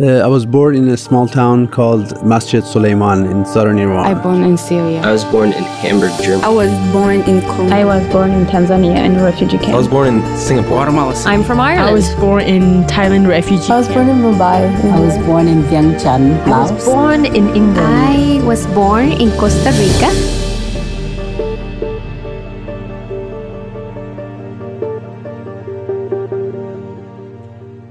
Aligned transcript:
Uh, 0.00 0.22
I 0.22 0.28
was 0.28 0.46
born 0.46 0.76
in 0.76 0.86
a 0.90 0.96
small 0.96 1.26
town 1.26 1.66
called 1.66 2.24
Masjid 2.24 2.62
Suleiman 2.62 3.26
in 3.26 3.44
southern 3.44 3.78
Iran. 3.80 4.06
I 4.06 4.12
was 4.12 4.22
born 4.22 4.44
in 4.44 4.56
Syria. 4.56 5.00
I 5.00 5.10
was 5.10 5.24
born 5.24 5.48
in 5.48 5.64
Hamburg, 5.64 6.12
Germany. 6.22 6.44
I 6.44 6.50
was 6.50 6.70
born 6.92 7.16
in 7.22 7.40
Congo. 7.40 7.74
I 7.74 7.84
was 7.84 8.06
born 8.12 8.30
in 8.30 8.46
Tanzania 8.46 8.94
in 9.04 9.16
a 9.16 9.24
refugee 9.24 9.58
camp. 9.58 9.74
I 9.74 9.76
was 9.76 9.88
born 9.88 10.06
in 10.14 10.38
Singapore. 10.38 10.76
Guatemala. 10.84 11.20
I'm 11.26 11.42
from 11.42 11.58
Ireland. 11.58 11.88
I 11.88 11.92
was 11.92 12.14
born 12.14 12.44
in 12.44 12.84
Thailand 12.84 13.26
refugee. 13.26 13.72
I 13.72 13.78
was 13.78 13.88
born 13.88 14.08
in 14.08 14.18
Mumbai. 14.18 14.70
I 14.70 15.00
was 15.00 15.18
born 15.26 15.48
in 15.48 15.62
Vientiane, 15.64 16.46
Laos. 16.46 16.70
I 16.70 16.74
was 16.74 16.84
born 16.84 17.26
in 17.26 17.48
England. 17.56 17.78
I 17.80 18.40
was 18.46 18.68
born 18.68 19.10
in 19.10 19.32
Costa 19.32 19.72
Rica. 19.82 20.14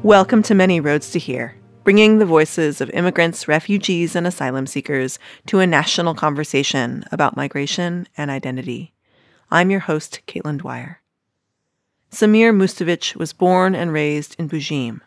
Welcome 0.01 0.41
to 0.43 0.55
Many 0.55 0.79
Roads 0.79 1.11
to 1.11 1.19
Here 1.19 1.56
bringing 1.87 2.17
the 2.17 2.25
voices 2.25 2.81
of 2.81 2.89
immigrants, 2.89 3.47
refugees, 3.47 4.13
and 4.13 4.27
asylum 4.27 4.67
seekers 4.67 5.17
to 5.45 5.59
a 5.59 5.65
national 5.65 6.13
conversation 6.13 7.01
about 7.13 7.37
migration 7.37 8.05
and 8.17 8.29
identity. 8.29 8.93
I'm 9.49 9.71
your 9.71 9.79
host, 9.79 10.19
Caitlin 10.27 10.57
Dwyer. 10.57 10.99
Samir 12.11 12.53
Mustovic 12.53 13.15
was 13.15 13.31
born 13.31 13.73
and 13.73 13.93
raised 13.93 14.35
in 14.37 14.49
Buzim, 14.49 14.99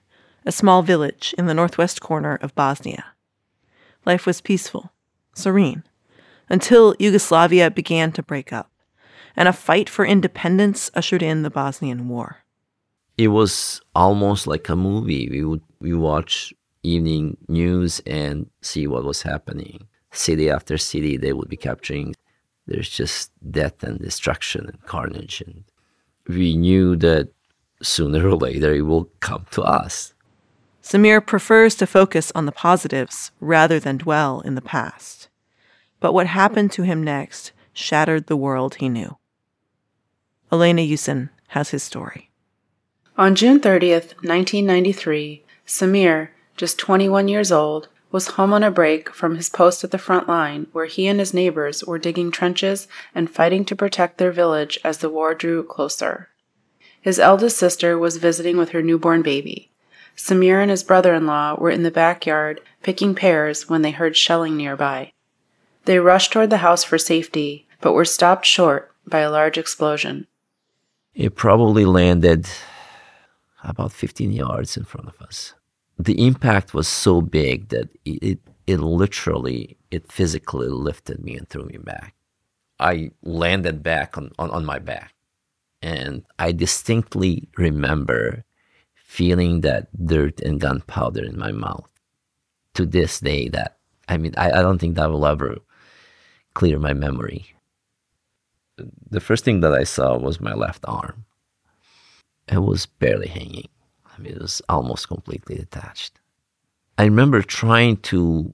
a 0.47 0.53
small 0.53 0.81
village 0.81 1.35
in 1.37 1.45
the 1.45 1.53
northwest 1.53 2.01
corner 2.01 2.37
of 2.37 2.55
Bosnia. 2.55 3.05
Life 4.07 4.25
was 4.25 4.41
peaceful, 4.41 4.91
serene, 5.35 5.85
until 6.49 6.97
Yugoslavia 6.99 7.71
began 7.71 8.11
to 8.13 8.23
break 8.23 8.55
up, 8.55 8.71
and 9.37 9.49
a 9.49 9.53
fight 9.53 9.91
for 9.91 10.07
independence 10.07 10.91
ushered 10.95 11.23
in 11.23 11.43
the 11.43 11.51
Bosnian 11.51 12.09
War. 12.09 12.39
It 13.19 13.29
was 13.29 13.83
almost 13.95 14.47
like 14.47 14.71
a 14.71 14.77
movie. 14.77 15.29
We 15.29 15.45
would 15.45 15.61
we 15.79 15.93
watch 15.93 16.55
evening 16.83 17.37
news 17.49 18.01
and 18.07 18.49
see 18.63 18.87
what 18.87 19.05
was 19.05 19.23
happening. 19.23 19.87
City 20.13 20.51
after 20.51 20.79
city, 20.79 21.17
they 21.17 21.33
would 21.33 21.49
be 21.49 21.57
capturing. 21.57 22.15
There's 22.67 22.89
just 22.89 23.33
death 23.51 23.83
and 23.83 23.99
destruction 23.99 24.67
and 24.67 24.83
carnage. 24.83 25.43
And 25.47 25.65
we 26.27 26.57
knew 26.57 26.97
that 26.97 27.31
sooner 27.83 28.27
or 28.27 28.37
later 28.37 28.75
it 28.75 28.83
will 28.83 29.11
come 29.21 29.47
to 29.53 29.63
us. 29.63 30.15
Samir 30.83 31.25
prefers 31.25 31.75
to 31.77 31.87
focus 31.87 32.33
on 32.35 32.47
the 32.47 32.53
positives 32.53 33.33
rather 33.41 33.79
than 33.79 33.99
dwell 33.99 34.41
in 34.41 34.55
the 34.55 34.63
past. 34.63 35.29
But 36.01 36.15
what 36.15 36.27
happened 36.27 36.73
to 36.73 36.83
him 36.83 37.03
next 37.03 37.53
shattered 37.73 38.27
the 38.27 38.37
world 38.37 38.77
he 38.77 38.89
knew. 38.89 39.19
Elena 40.51 40.83
Yusin 40.83 41.29
has 41.49 41.71
his 41.71 41.83
story. 41.83 42.31
On 43.17 43.35
June 43.35 43.61
30th, 43.61 44.15
1993, 44.25 45.45
Samir, 45.67 46.31
just 46.61 46.79
21 46.79 47.27
years 47.27 47.51
old, 47.51 47.89
was 48.13 48.37
home 48.37 48.53
on 48.53 48.63
a 48.63 48.71
break 48.71 49.15
from 49.15 49.37
his 49.37 49.49
post 49.49 49.83
at 49.83 49.93
the 49.93 49.97
front 49.99 50.29
line 50.29 50.67
where 50.73 50.85
he 50.85 51.07
and 51.07 51.19
his 51.19 51.33
neighbors 51.33 51.83
were 51.83 51.99
digging 51.99 52.31
trenches 52.31 52.87
and 53.15 53.31
fighting 53.31 53.65
to 53.65 53.75
protect 53.75 54.19
their 54.19 54.31
village 54.31 54.79
as 54.85 54.99
the 54.99 55.09
war 55.09 55.35
drew 55.35 55.63
closer. 55.63 56.29
His 57.01 57.19
eldest 57.19 57.57
sister 57.57 57.97
was 57.97 58.19
visiting 58.19 58.59
with 58.59 58.73
her 58.73 58.83
newborn 58.83 59.23
baby. 59.23 59.71
Samir 60.15 60.61
and 60.61 60.71
his 60.71 60.85
brother 60.85 61.15
in 61.15 61.27
law 61.27 61.55
were 61.55 61.71
in 61.71 61.83
the 61.83 61.91
backyard 61.91 62.61
picking 62.83 63.15
pears 63.15 63.71
when 63.71 63.81
they 63.81 63.93
heard 63.93 64.15
shelling 64.15 64.59
nearby. 64.59 65.13
They 65.87 65.99
rushed 65.99 66.31
toward 66.31 66.51
the 66.51 66.59
house 66.59 66.85
for 66.85 66.99
safety, 66.99 67.67
but 67.81 67.95
were 67.95 68.05
stopped 68.05 68.45
short 68.45 68.93
by 69.07 69.21
a 69.21 69.31
large 69.31 69.57
explosion. 69.57 70.27
It 71.15 71.37
probably 71.37 71.87
landed 71.87 72.51
about 73.65 73.93
15 73.93 74.31
yards 74.31 74.77
in 74.77 74.85
front 74.85 75.09
of 75.09 75.23
us 75.23 75.55
the 76.05 76.27
impact 76.27 76.73
was 76.75 76.89
so 76.89 77.21
big 77.21 77.69
that 77.69 77.89
it, 78.05 78.39
it 78.67 78.81
literally, 78.81 79.77
it 79.91 80.11
physically 80.11 80.69
lifted 80.69 81.23
me 81.23 81.37
and 81.37 81.49
threw 81.49 81.65
me 81.65 81.79
back. 81.79 82.15
I 82.79 83.11
landed 83.23 83.83
back 83.83 84.17
on, 84.17 84.33
on, 84.39 84.51
on 84.51 84.65
my 84.65 84.79
back. 84.79 85.15
And 85.83 86.25
I 86.39 86.53
distinctly 86.53 87.49
remember 87.57 88.45
feeling 88.95 89.63
that 89.63 89.89
dirt 90.07 90.41
and 90.41 90.61
gunpowder 90.61 91.25
in 91.25 91.39
my 91.39 91.53
mouth. 91.53 91.89
To 92.75 92.87
this 92.87 93.19
day, 93.19 93.49
that 93.49 93.79
I 94.09 94.17
mean, 94.17 94.33
I, 94.37 94.53
I 94.53 94.63
don't 94.63 94.79
think 94.79 94.95
that 94.95 95.11
will 95.11 95.27
ever 95.27 95.59
clear 96.55 96.79
my 96.79 96.95
memory. 96.95 97.47
The 99.11 99.21
first 99.21 99.45
thing 99.45 99.61
that 99.61 99.73
I 99.73 99.85
saw 99.85 100.17
was 100.17 100.41
my 100.41 100.55
left 100.55 100.85
arm. 100.87 101.25
It 102.47 102.59
was 102.59 102.87
barely 102.87 103.27
hanging. 103.27 103.69
It 104.27 104.41
was 104.41 104.63
almost 104.69 105.09
completely 105.09 105.57
detached. 105.57 106.21
I 106.99 107.05
remember 107.05 107.43
trying 107.43 107.97
to 107.99 108.53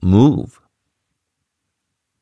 move, 0.00 0.60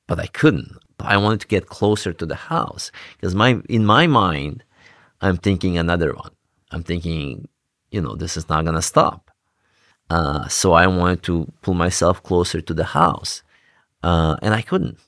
but 0.07 0.19
I 0.19 0.27
couldn't. 0.27 0.79
I 1.05 1.17
wanted 1.17 1.41
to 1.41 1.47
get 1.47 1.67
closer 1.67 2.13
to 2.13 2.27
the 2.27 2.35
house 2.35 2.91
because 3.17 3.35
my 3.35 3.61
in 3.69 3.85
my 3.85 4.07
mind, 4.07 4.65
I'm 5.21 5.37
thinking 5.37 5.77
another 5.77 6.15
one. 6.15 6.31
I'm 6.71 6.83
thinking, 6.83 7.49
you 7.91 8.01
know, 8.01 8.15
this 8.15 8.37
is 8.37 8.49
not 8.49 8.65
gonna 8.65 8.83
stop. 8.83 9.31
Uh, 10.11 10.47
so 10.49 10.73
I 10.73 10.87
wanted 10.87 11.23
to 11.25 11.53
pull 11.63 11.75
myself 11.75 12.23
closer 12.23 12.61
to 12.61 12.75
the 12.75 12.85
house, 12.85 13.43
uh, 14.03 14.37
and 14.43 14.55
I 14.55 14.63
couldn't. 14.63 14.99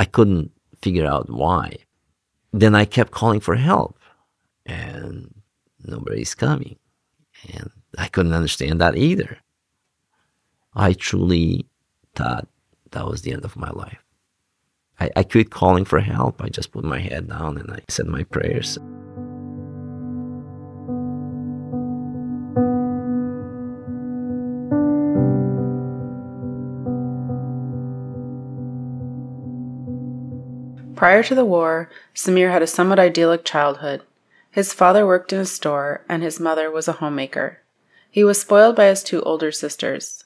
I 0.00 0.04
couldn't 0.04 0.52
figure 0.80 1.06
out 1.06 1.28
why. 1.28 1.76
Then 2.52 2.74
I 2.74 2.84
kept 2.84 3.10
calling 3.10 3.40
for 3.40 3.56
help, 3.56 3.98
and 4.64 5.37
nobody's 5.88 6.34
coming. 6.34 6.76
And 7.52 7.70
I 7.96 8.08
couldn't 8.08 8.34
understand 8.34 8.80
that 8.80 8.96
either. 8.96 9.38
I 10.74 10.92
truly 10.92 11.66
thought 12.14 12.48
that 12.90 13.06
was 13.06 13.22
the 13.22 13.32
end 13.32 13.44
of 13.44 13.56
my 13.56 13.70
life. 13.70 14.02
I, 15.00 15.10
I 15.16 15.22
quit 15.22 15.50
calling 15.50 15.84
for 15.84 16.00
help. 16.00 16.42
I 16.42 16.48
just 16.48 16.72
put 16.72 16.84
my 16.84 16.98
head 16.98 17.28
down 17.28 17.58
and 17.58 17.70
I 17.70 17.80
said 17.88 18.06
my 18.06 18.24
prayers. 18.24 18.78
Prior 30.98 31.22
to 31.22 31.34
the 31.36 31.44
war, 31.44 31.88
Samir 32.12 32.50
had 32.50 32.60
a 32.60 32.66
somewhat 32.66 32.98
idyllic 32.98 33.44
childhood. 33.44 34.02
His 34.58 34.72
father 34.72 35.06
worked 35.06 35.32
in 35.32 35.38
a 35.38 35.44
store, 35.44 36.04
and 36.08 36.20
his 36.20 36.40
mother 36.40 36.68
was 36.68 36.88
a 36.88 36.98
homemaker. 36.98 37.60
He 38.10 38.24
was 38.24 38.40
spoiled 38.40 38.74
by 38.74 38.86
his 38.86 39.04
two 39.04 39.22
older 39.22 39.52
sisters. 39.52 40.24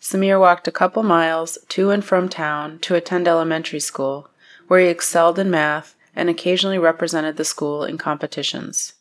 Samir 0.00 0.40
walked 0.40 0.66
a 0.66 0.72
couple 0.72 1.04
miles 1.04 1.56
to 1.68 1.90
and 1.92 2.04
from 2.04 2.28
town 2.28 2.80
to 2.80 2.96
attend 2.96 3.28
elementary 3.28 3.78
school, 3.78 4.28
where 4.66 4.80
he 4.80 4.88
excelled 4.88 5.38
in 5.38 5.52
math 5.52 5.94
and 6.16 6.28
occasionally 6.28 6.80
represented 6.80 7.36
the 7.36 7.44
school 7.44 7.84
in 7.84 7.96
competitions. 7.96 8.94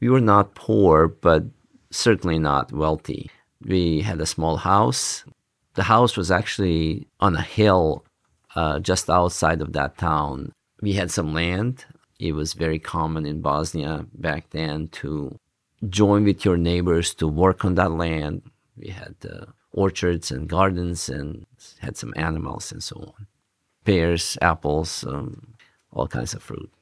We 0.00 0.08
were 0.08 0.20
not 0.20 0.56
poor, 0.56 1.06
but 1.06 1.44
certainly 1.92 2.40
not 2.40 2.72
wealthy. 2.72 3.30
We 3.64 4.00
had 4.00 4.20
a 4.20 4.26
small 4.26 4.56
house. 4.56 5.22
The 5.74 5.84
house 5.84 6.16
was 6.16 6.32
actually 6.32 7.06
on 7.20 7.36
a 7.36 7.42
hill 7.42 8.04
uh, 8.56 8.80
just 8.80 9.08
outside 9.08 9.60
of 9.60 9.72
that 9.74 9.98
town. 9.98 10.50
We 10.82 10.94
had 10.94 11.12
some 11.12 11.32
land 11.32 11.84
it 12.24 12.32
was 12.32 12.54
very 12.54 12.78
common 12.78 13.26
in 13.26 13.42
Bosnia 13.42 14.06
back 14.14 14.50
then 14.50 14.88
to 14.88 15.38
join 15.88 16.24
with 16.24 16.44
your 16.44 16.56
neighbors 16.56 17.14
to 17.14 17.28
work 17.28 17.64
on 17.64 17.74
that 17.74 17.92
land. 17.92 18.42
We 18.76 18.88
had 18.88 19.14
uh, 19.28 19.46
orchards 19.72 20.30
and 20.30 20.48
gardens 20.48 21.08
and 21.08 21.46
had 21.80 21.96
some 21.96 22.14
animals 22.16 22.72
and 22.72 22.82
so 22.82 22.96
on 22.96 23.26
pears, 23.84 24.38
apples, 24.40 25.04
um, 25.06 25.54
all 25.92 26.08
kinds 26.08 26.32
of 26.34 26.42
fruit. 26.42 26.72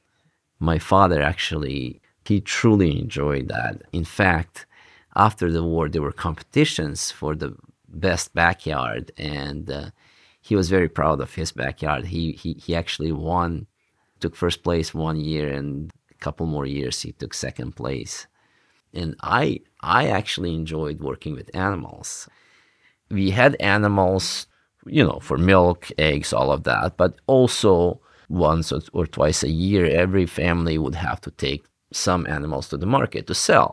My 0.59 0.79
father 0.79 1.21
actually, 1.21 2.01
he 2.25 2.39
truly 2.39 2.97
enjoyed 2.97 3.49
that. 3.49 3.81
In 3.91 4.05
fact, 4.05 4.65
after 5.15 5.51
the 5.51 5.63
war, 5.63 5.89
there 5.89 6.01
were 6.01 6.13
competitions 6.13 7.11
for 7.11 7.35
the 7.35 7.55
best 7.89 8.33
backyard, 8.33 9.11
and 9.17 9.69
uh, 9.69 9.89
he 10.41 10.55
was 10.55 10.69
very 10.69 10.89
proud 10.89 11.19
of 11.19 11.35
his 11.35 11.51
backyard. 11.51 12.05
He, 12.05 12.31
he, 12.31 12.53
he 12.53 12.75
actually 12.75 13.11
won 13.11 13.67
took 14.23 14.35
first 14.37 14.63
place 14.63 14.93
one 14.93 15.19
year, 15.19 15.51
and 15.51 15.91
a 16.09 16.19
couple 16.25 16.45
more 16.45 16.65
years 16.65 17.01
he 17.01 17.11
took 17.11 17.33
second 17.33 17.75
place. 17.75 18.27
And 18.93 19.15
I 19.21 19.59
I 19.81 20.07
actually 20.07 20.53
enjoyed 20.55 21.01
working 21.09 21.33
with 21.35 21.55
animals. 21.67 22.29
We 23.09 23.31
had 23.31 23.57
animals, 23.59 24.47
you 24.85 25.03
know, 25.07 25.19
for 25.27 25.37
milk, 25.37 25.91
eggs, 25.97 26.31
all 26.31 26.51
of 26.51 26.63
that, 26.63 26.95
but 26.95 27.11
also 27.27 27.99
once 28.29 28.71
or, 28.71 28.81
or 28.93 29.05
twice 29.05 29.43
a 29.43 29.49
year, 29.65 29.85
every 29.85 30.25
family 30.25 30.77
would 30.77 30.95
have 30.95 31.19
to 31.21 31.31
take 31.31 31.65
some 31.91 32.25
animals 32.37 32.69
to 32.69 32.77
the 32.77 32.93
market 32.97 33.27
to 33.27 33.35
sell. 33.35 33.69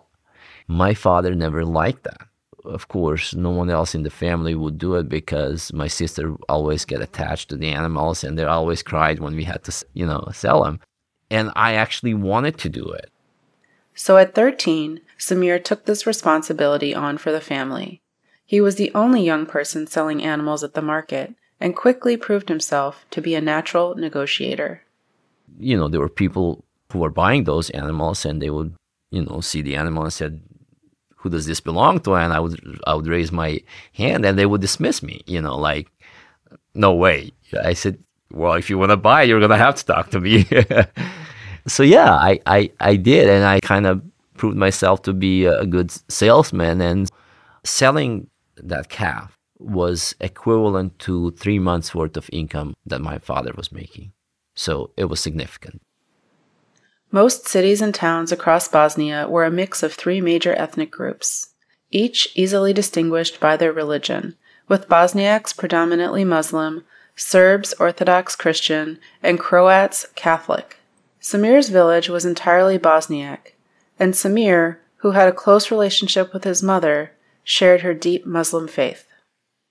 My 0.67 0.95
father 0.95 1.35
never 1.35 1.65
liked 1.65 2.03
that 2.05 2.30
of 2.65 2.89
course, 2.89 3.35
no 3.35 3.51
one 3.51 3.71
else 3.71 3.95
in 3.95 4.03
the 4.03 4.11
family 4.11 4.55
would 4.55 4.79
do 4.79 4.95
it 4.95 5.09
because 5.09 5.73
my 5.73 5.87
sister 5.87 6.35
always 6.49 6.85
get 6.85 7.01
attached 7.01 7.49
to 7.49 7.57
the 7.57 7.69
animals 7.69 8.25
and 8.25 8.39
they 8.39 8.45
always 8.45 8.83
cried 8.83 9.19
when 9.19 9.37
we 9.37 9.45
had 9.45 9.65
to, 9.65 9.85
you 9.95 10.07
know, 10.07 10.29
sell 10.33 10.65
them. 10.65 10.81
And 11.31 11.51
I 11.55 11.75
actually 11.75 12.15
wanted 12.15 12.59
to 12.59 12.69
do 12.69 12.89
it. 12.91 13.11
So 13.95 14.17
at 14.17 14.35
13, 14.35 15.01
Samir 15.19 15.63
took 15.63 15.85
this 15.85 16.07
responsibility 16.07 16.95
on 16.95 17.19
for 17.19 17.33
the 17.33 17.41
family. 17.41 18.01
He 18.45 18.61
was 18.61 18.77
the 18.77 18.91
only 18.95 19.23
young 19.23 19.47
person 19.47 19.87
selling 19.87 20.23
animals 20.23 20.65
at 20.65 20.75
the 20.75 20.83
market 20.83 21.35
and 21.61 21.77
quickly 21.77 22.17
proved 22.17 22.49
himself 22.49 23.05
to 23.11 23.21
be 23.21 23.35
a 23.35 23.41
natural 23.41 23.95
negotiator. 23.95 24.83
You 25.59 25.77
know, 25.77 25.89
there 25.89 26.01
were 26.01 26.09
people 26.09 26.65
who 26.93 26.99
were 27.01 27.11
buying 27.11 27.45
those 27.45 27.71
animals 27.71 28.25
and 28.25 28.41
they 28.41 28.51
would, 28.51 28.75
you 29.11 29.25
know, 29.25 29.41
see 29.41 29.63
the 29.63 29.77
animal 29.77 30.05
and 30.05 30.13
said, 30.13 30.41
who 31.21 31.29
does 31.29 31.47
this 31.47 31.61
belong 31.61 32.01
to? 32.01 32.15
And 32.15 32.33
I 32.33 32.41
would, 32.41 32.81
I 32.87 32.95
would 32.95 33.07
raise 33.07 33.31
my 33.31 33.61
hand 33.93 34.25
and 34.25 34.39
they 34.39 34.47
would 34.47 34.61
dismiss 34.61 35.03
me, 35.03 35.23
you 35.27 35.41
know, 35.41 35.57
like, 35.57 35.91
no 36.75 36.95
way. 36.95 37.33
I 37.63 37.75
said, 37.75 37.99
well, 38.33 38.55
if 38.55 38.71
you 38.71 38.79
want 38.79 38.91
to 38.91 38.97
buy, 38.97 39.23
you're 39.23 39.39
going 39.39 39.51
to 39.51 39.57
have 39.57 39.75
to 39.77 39.85
talk 39.85 40.11
to 40.11 40.21
me. 40.21 40.47
so 41.67 41.83
yeah, 41.83 42.13
I, 42.13 42.41
I, 42.47 42.71
I 42.81 42.97
did. 42.97 43.29
And 43.29 43.45
I 43.45 43.61
kind 43.61 43.87
of 43.87 44.03
proved 44.35 44.57
myself 44.57 45.03
to 45.03 45.13
be 45.13 45.45
a 45.45 45.67
good 45.67 45.91
salesman 46.11 46.81
and 46.81 47.11
selling 47.65 48.31
that 48.57 48.89
calf 48.89 49.37
was 49.59 50.15
equivalent 50.21 50.99
to 51.01 51.33
three 51.33 51.59
months 51.59 51.95
worth 51.95 52.17
of 52.17 52.31
income 52.33 52.75
that 52.87 53.03
my 53.03 53.19
father 53.19 53.53
was 53.55 53.71
making. 53.71 54.13
So 54.55 54.91
it 54.97 55.05
was 55.05 55.21
significant. 55.21 55.83
Most 57.13 57.49
cities 57.49 57.83
and 57.83 57.93
towns 57.93 58.31
across 58.31 58.69
Bosnia 58.69 59.27
were 59.29 59.45
a 59.45 59.51
mix 59.51 59.83
of 59.83 59.95
three 59.95 60.21
major 60.21 60.55
ethnic 60.55 60.93
groups, 60.93 61.49
each 61.91 62.29
easily 62.37 62.73
distinguished 62.73 63.41
by 63.41 63.57
their 63.57 63.73
religion, 63.73 64.37
with 64.69 64.89
Bosniaks 64.89 65.57
predominantly 65.57 66.25
Muslim, 66.25 66.85
Serbs 67.17 67.75
Orthodox 67.81 68.37
Christian, 68.37 69.01
and 69.23 69.41
Croats 69.41 70.07
Catholic. 70.15 70.77
Samir's 71.21 71.69
village 71.69 72.09
was 72.09 72.25
entirely 72.25 72.79
Bosniak, 72.79 73.55
and 73.99 74.15
Samir, 74.15 74.77
who 74.99 75.11
had 75.11 75.29
a 75.29 75.33
close 75.33 75.71
relationship 75.71 76.33
with 76.33 76.45
his 76.45 76.63
mother, 76.63 77.13
shared 77.43 77.81
her 77.81 77.93
deep 77.93 78.25
Muslim 78.25 78.69
faith. 78.69 79.07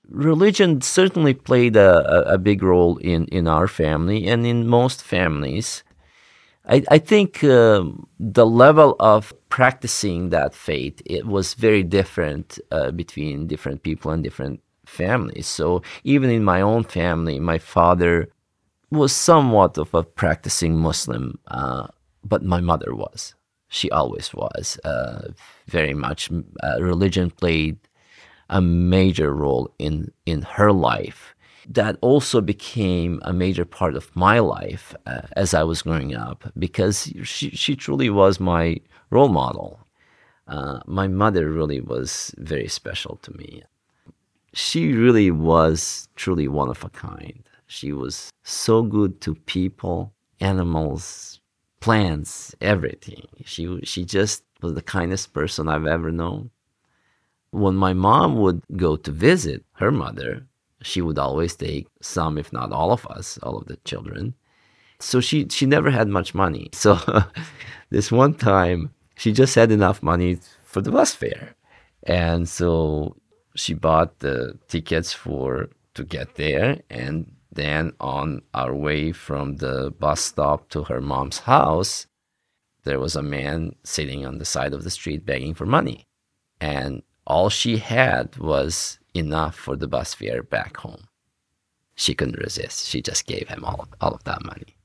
Religion 0.10 0.82
certainly 0.82 1.34
played 1.34 1.76
a, 1.76 2.34
a 2.34 2.38
big 2.38 2.62
role 2.64 2.98
in, 2.98 3.26
in 3.28 3.48
our 3.48 3.68
family 3.68 4.28
and 4.28 4.46
in 4.46 4.68
most 4.68 5.02
families. 5.04 5.84
I, 6.70 6.84
I 6.92 7.00
think 7.00 7.44
uh, 7.44 7.84
the 8.20 8.46
level 8.46 8.96
of 9.00 9.34
practicing 9.50 10.30
that 10.30 10.54
faith 10.54 11.02
it 11.06 11.26
was 11.26 11.56
very 11.56 11.84
different 11.84 12.60
uh, 12.72 12.92
between 12.92 13.48
different 13.48 13.82
people 13.82 14.12
and 14.12 14.24
different 14.24 14.62
families. 14.86 15.48
So 15.48 15.82
even 16.04 16.30
in 16.30 16.44
my 16.44 16.62
own 16.62 16.84
family, 16.84 17.40
my 17.40 17.58
father 17.58 18.30
was 18.92 19.12
somewhat 19.12 19.78
of 19.78 19.94
a 19.94 20.04
practicing 20.04 20.78
Muslim, 20.78 21.40
uh, 21.48 21.88
but 22.24 22.44
my 22.44 22.62
mother 22.62 22.94
was. 22.94 23.36
She 23.68 23.90
always 23.92 24.34
was 24.34 24.80
uh, 24.84 25.30
very 25.68 25.94
much. 25.94 26.30
Uh, 26.64 26.82
religion 26.82 27.32
played 27.32 27.78
a 28.50 28.62
major 28.62 29.34
role 29.34 29.74
in 29.78 30.12
in 30.26 30.42
her 30.42 30.72
life. 30.72 31.36
That 31.72 31.98
also 32.02 32.42
became 32.42 33.20
a 33.24 33.32
major 33.32 33.64
part 33.64 33.96
of 33.96 34.16
my 34.16 34.40
life 34.40 34.96
uh, 35.06 35.22
as 35.34 35.54
I 35.54 35.64
was 35.64 35.84
growing 35.84 36.16
up 36.16 36.52
because 36.58 37.14
she 37.24 37.52
she 37.52 37.76
truly 37.76 38.10
was 38.10 38.40
my 38.40 38.80
role 39.12 39.30
model. 39.30 39.80
Uh, 40.48 40.80
my 40.88 41.08
mother 41.08 41.48
really 41.52 41.80
was 41.80 42.34
very 42.38 42.68
special 42.68 43.18
to 43.22 43.32
me. 43.38 43.64
She 44.54 44.94
really 44.94 45.30
was 45.30 46.10
truly 46.16 46.48
one 46.48 46.70
of 46.70 46.84
a 46.84 46.90
kind. 46.90 47.44
She 47.68 47.94
was 47.94 48.32
so 48.44 48.82
good 48.82 49.22
to 49.22 49.36
people, 49.36 50.12
animals, 50.40 51.40
plants, 51.82 52.56
everything. 52.62 53.28
She 53.46 53.80
she 53.84 54.06
just 54.06 54.44
was 54.62 54.74
the 54.74 54.82
kindest 54.82 55.34
person 55.34 55.68
I've 55.68 55.86
ever 55.86 56.12
known. 56.12 56.50
When 57.52 57.76
my 57.76 57.94
mom 57.94 58.38
would 58.42 58.64
go 58.76 58.96
to 58.96 59.12
visit 59.12 59.64
her 59.74 59.92
mother, 59.92 60.48
she 60.82 61.02
would 61.02 61.20
always 61.20 61.56
take 61.56 61.88
some, 62.02 62.38
if 62.38 62.54
not 62.54 62.72
all 62.72 62.92
of 62.92 63.06
us, 63.08 63.38
all 63.44 63.58
of 63.58 63.68
the 63.68 63.78
children. 63.86 64.36
So 65.00 65.20
she 65.22 65.48
she 65.50 65.66
never 65.66 65.92
had 65.92 66.08
much 66.08 66.34
money. 66.34 66.70
So 66.74 66.98
this 67.90 68.12
one 68.12 68.36
time 68.36 68.92
she 69.16 69.32
just 69.32 69.56
had 69.56 69.72
enough 69.72 70.02
money 70.04 70.40
for 70.64 70.82
the 70.82 70.92
bus 70.92 71.14
fare. 71.14 71.56
And 72.04 72.48
so 72.48 73.16
she 73.56 73.74
bought 73.74 74.20
the 74.20 74.58
tickets 74.68 75.12
for 75.14 75.70
to 75.96 76.04
get 76.04 76.36
there 76.36 76.80
and 76.90 77.32
then 77.52 77.94
on 78.00 78.42
our 78.54 78.74
way 78.74 79.12
from 79.12 79.58
the 79.58 79.92
bus 80.00 80.22
stop 80.22 80.70
to 80.70 80.84
her 80.84 81.02
mom's 81.02 81.40
house, 81.40 82.08
there 82.84 83.00
was 83.00 83.16
a 83.16 83.24
man 83.24 83.76
sitting 83.84 84.26
on 84.26 84.38
the 84.38 84.46
side 84.46 84.74
of 84.74 84.84
the 84.84 84.92
street 84.92 85.26
begging 85.26 85.54
for 85.54 85.66
money. 85.66 86.06
And 86.62 87.02
all 87.30 87.50
she 87.50 87.78
had 87.78 88.36
was 88.38 89.00
enough 89.14 89.56
for 89.56 89.76
the 89.76 89.88
bus 89.88 90.14
fare 90.14 90.44
back 90.44 90.78
home. 90.78 91.08
She 91.96 92.16
couldn't 92.16 92.40
resist. 92.40 92.88
She 92.88 93.02
just 93.02 93.28
gave 93.28 93.48
him 93.48 93.64
all 93.64 93.88
all 94.02 94.14
of 94.14 94.24
that 94.24 94.44
money. 94.44 94.76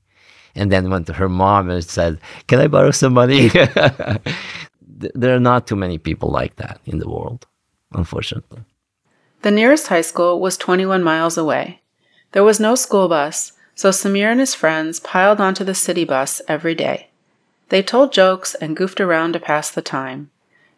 And 0.54 0.70
then 0.70 0.90
went 0.90 1.06
to 1.08 1.14
her 1.14 1.28
mom 1.28 1.70
and 1.70 1.82
said, 1.82 2.20
Can 2.46 2.60
I 2.60 2.68
borrow 2.68 2.92
some 2.92 3.14
money? 3.14 3.48
there 5.14 5.34
are 5.34 5.40
not 5.40 5.66
too 5.66 5.76
many 5.76 5.98
people 5.98 6.30
like 6.30 6.56
that 6.56 6.80
in 6.84 6.98
the 6.98 7.08
world, 7.08 7.46
unfortunately. 7.92 8.62
The 9.42 9.50
nearest 9.50 9.88
high 9.88 10.02
school 10.02 10.40
was 10.40 10.56
21 10.56 11.02
miles 11.02 11.36
away. 11.36 11.80
There 12.32 12.44
was 12.44 12.60
no 12.60 12.74
school 12.74 13.08
bus, 13.08 13.52
so 13.74 13.90
Samir 13.90 14.30
and 14.30 14.40
his 14.40 14.54
friends 14.54 15.00
piled 15.00 15.40
onto 15.40 15.64
the 15.64 15.74
city 15.74 16.04
bus 16.04 16.40
every 16.46 16.74
day. 16.74 17.08
They 17.68 17.82
told 17.82 18.12
jokes 18.12 18.54
and 18.54 18.76
goofed 18.76 19.00
around 19.00 19.32
to 19.32 19.40
pass 19.40 19.70
the 19.70 19.82
time, 19.82 20.30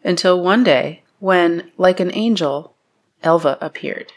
until 0.03 0.41
one 0.41 0.63
day 0.63 1.03
when, 1.19 1.71
like 1.77 1.99
an 1.99 2.11
angel, 2.13 2.75
Elva 3.23 3.57
appeared. 3.61 4.13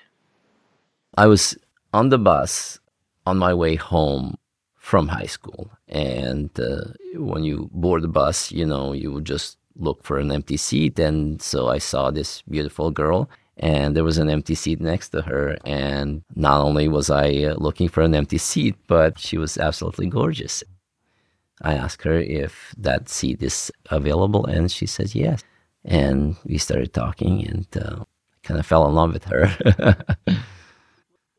I 1.16 1.26
was 1.26 1.56
on 1.92 2.08
the 2.08 2.18
bus 2.18 2.78
on 3.26 3.38
my 3.38 3.54
way 3.54 3.74
home 3.76 4.36
from 4.76 5.08
high 5.08 5.26
school, 5.26 5.70
and 5.88 6.50
uh, 6.58 6.92
when 7.14 7.44
you 7.44 7.70
board 7.72 8.02
the 8.02 8.08
bus, 8.08 8.50
you 8.50 8.66
know, 8.66 8.92
you 8.92 9.20
just 9.20 9.58
look 9.76 10.02
for 10.04 10.18
an 10.18 10.32
empty 10.32 10.56
seat, 10.56 10.98
and 10.98 11.40
so 11.40 11.68
I 11.68 11.78
saw 11.78 12.10
this 12.10 12.42
beautiful 12.42 12.90
girl 12.90 13.28
and 13.60 13.94
there 13.94 14.04
was 14.04 14.16
an 14.16 14.30
empty 14.30 14.54
seat 14.54 14.80
next 14.80 15.10
to 15.10 15.22
her. 15.22 15.58
And 15.64 16.22
not 16.34 16.62
only 16.62 16.88
was 16.88 17.10
I 17.10 17.28
uh, 17.44 17.54
looking 17.58 17.88
for 17.88 18.00
an 18.00 18.14
empty 18.14 18.38
seat, 18.38 18.74
but 18.86 19.18
she 19.18 19.36
was 19.36 19.58
absolutely 19.58 20.06
gorgeous. 20.06 20.64
I 21.62 21.74
asked 21.74 22.02
her 22.04 22.18
if 22.18 22.74
that 22.78 23.10
seat 23.10 23.42
is 23.42 23.70
available, 23.90 24.46
and 24.46 24.72
she 24.72 24.86
said 24.86 25.14
yes. 25.14 25.44
And 25.84 26.36
we 26.44 26.58
started 26.58 26.92
talking, 26.92 27.46
and 27.46 27.66
uh, 27.76 28.04
kind 28.42 28.60
of 28.60 28.66
fell 28.66 28.86
in 28.86 28.94
love 28.94 29.12
with 29.12 29.24
her. 29.24 29.96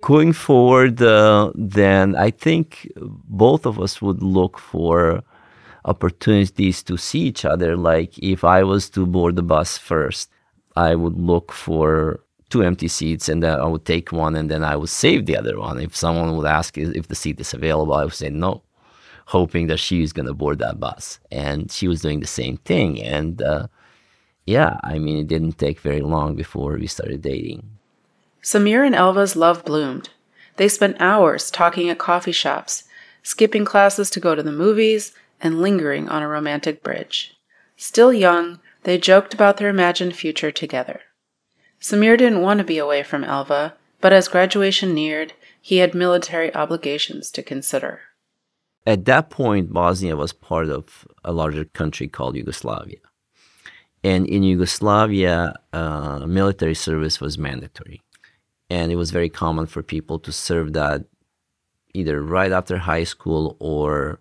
Going 0.01 0.33
forward, 0.33 1.01
uh, 1.01 1.51
then 1.53 2.15
I 2.15 2.31
think 2.31 2.89
both 2.95 3.65
of 3.67 3.79
us 3.79 4.01
would 4.01 4.23
look 4.23 4.57
for 4.57 5.21
opportunities 5.85 6.83
to 6.83 6.97
see 6.97 7.19
each 7.19 7.45
other. 7.45 7.75
Like 7.75 8.17
if 8.17 8.43
I 8.43 8.63
was 8.63 8.89
to 8.91 9.05
board 9.05 9.35
the 9.35 9.43
bus 9.43 9.77
first, 9.77 10.31
I 10.75 10.95
would 10.95 11.17
look 11.17 11.51
for 11.51 12.21
two 12.49 12.63
empty 12.63 12.87
seats 12.87 13.29
and 13.29 13.41
then 13.41 13.59
I 13.59 13.65
would 13.65 13.85
take 13.85 14.11
one 14.11 14.35
and 14.35 14.49
then 14.49 14.63
I 14.63 14.75
would 14.75 14.89
save 14.89 15.25
the 15.25 15.37
other 15.37 15.59
one. 15.59 15.79
If 15.79 15.95
someone 15.95 16.35
would 16.35 16.45
ask 16.45 16.77
if 16.77 17.07
the 17.07 17.15
seat 17.15 17.39
is 17.39 17.53
available, 17.53 17.93
I 17.93 18.03
would 18.03 18.13
say 18.13 18.29
no, 18.29 18.63
hoping 19.27 19.67
that 19.67 19.79
she 19.79 20.03
is 20.03 20.13
going 20.13 20.27
to 20.27 20.33
board 20.33 20.59
that 20.59 20.79
bus. 20.79 21.19
And 21.31 21.71
she 21.71 21.87
was 21.87 22.01
doing 22.01 22.19
the 22.19 22.27
same 22.27 22.57
thing. 22.57 23.01
And 23.01 23.41
uh, 23.41 23.67
yeah, 24.51 24.77
I 24.83 24.99
mean, 24.99 25.17
it 25.17 25.27
didn't 25.27 25.57
take 25.57 25.79
very 25.79 26.01
long 26.01 26.35
before 26.35 26.73
we 26.73 26.87
started 26.87 27.21
dating. 27.21 27.69
Samir 28.43 28.85
and 28.85 28.93
Elva's 28.93 29.37
love 29.37 29.63
bloomed. 29.63 30.09
They 30.57 30.67
spent 30.67 30.99
hours 30.99 31.49
talking 31.49 31.89
at 31.89 31.99
coffee 31.99 32.33
shops, 32.33 32.83
skipping 33.23 33.63
classes 33.63 34.09
to 34.09 34.19
go 34.19 34.35
to 34.35 34.43
the 34.43 34.51
movies, 34.51 35.13
and 35.39 35.61
lingering 35.61 36.09
on 36.09 36.21
a 36.21 36.27
romantic 36.27 36.83
bridge. 36.83 37.37
Still 37.77 38.11
young, 38.11 38.59
they 38.83 38.97
joked 38.97 39.33
about 39.33 39.55
their 39.55 39.69
imagined 39.69 40.15
future 40.15 40.51
together. 40.51 40.99
Samir 41.79 42.17
didn't 42.17 42.41
want 42.41 42.57
to 42.57 42.63
be 42.65 42.77
away 42.77 43.03
from 43.03 43.23
Elva, 43.23 43.75
but 44.01 44.11
as 44.11 44.27
graduation 44.27 44.93
neared, 44.93 45.33
he 45.61 45.77
had 45.77 45.95
military 45.95 46.53
obligations 46.53 47.31
to 47.31 47.41
consider. 47.41 48.01
At 48.85 49.05
that 49.05 49.29
point, 49.29 49.71
Bosnia 49.71 50.17
was 50.17 50.33
part 50.33 50.67
of 50.69 51.07
a 51.23 51.31
larger 51.31 51.65
country 51.65 52.07
called 52.07 52.35
Yugoslavia. 52.35 52.97
And 54.03 54.27
in 54.27 54.43
Yugoslavia, 54.43 55.55
uh, 55.73 56.25
military 56.25 56.73
service 56.75 57.21
was 57.21 57.37
mandatory. 57.37 58.01
And 58.69 58.91
it 58.91 58.95
was 58.95 59.11
very 59.11 59.29
common 59.29 59.67
for 59.67 59.83
people 59.83 60.17
to 60.19 60.31
serve 60.31 60.73
that 60.73 61.05
either 61.93 62.21
right 62.21 62.51
after 62.51 62.77
high 62.77 63.03
school 63.03 63.57
or 63.59 64.19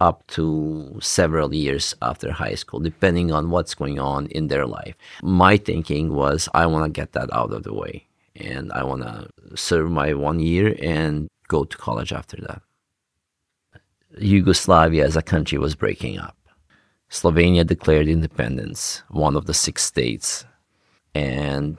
up 0.00 0.26
to 0.28 0.98
several 1.00 1.54
years 1.54 1.94
after 2.00 2.32
high 2.32 2.54
school, 2.54 2.80
depending 2.80 3.32
on 3.32 3.50
what's 3.50 3.74
going 3.74 3.98
on 3.98 4.26
in 4.28 4.48
their 4.48 4.66
life. 4.66 4.94
My 5.22 5.56
thinking 5.56 6.14
was, 6.14 6.48
I 6.54 6.66
want 6.66 6.84
to 6.86 7.00
get 7.00 7.12
that 7.12 7.32
out 7.32 7.52
of 7.52 7.64
the 7.64 7.74
way 7.74 8.06
and 8.36 8.72
I 8.72 8.84
want 8.84 9.02
to 9.02 9.28
serve 9.56 9.90
my 9.90 10.14
one 10.14 10.40
year 10.40 10.76
and 10.80 11.28
go 11.48 11.64
to 11.64 11.76
college 11.76 12.12
after 12.12 12.36
that. 12.42 12.62
Yugoslavia 14.18 15.04
as 15.04 15.16
a 15.16 15.22
country 15.22 15.58
was 15.58 15.74
breaking 15.74 16.18
up. 16.18 16.36
Slovenia 17.10 17.66
declared 17.66 18.08
independence, 18.08 19.02
one 19.08 19.36
of 19.36 19.46
the 19.46 19.54
six 19.54 19.82
states. 19.82 20.44
And 21.14 21.78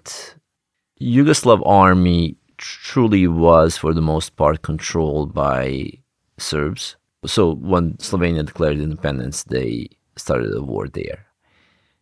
Yugoslav 1.00 1.62
army 1.66 2.36
truly 2.58 3.28
was, 3.28 3.78
for 3.78 3.94
the 3.94 4.02
most 4.02 4.36
part, 4.36 4.64
controlled 4.64 5.34
by 5.34 5.92
Serbs. 6.38 6.96
So 7.26 7.54
when 7.56 7.94
Slovenia 7.98 8.46
declared 8.46 8.80
independence, 8.80 9.44
they 9.44 9.90
started 10.16 10.54
a 10.54 10.62
war 10.62 10.88
there. 10.88 11.26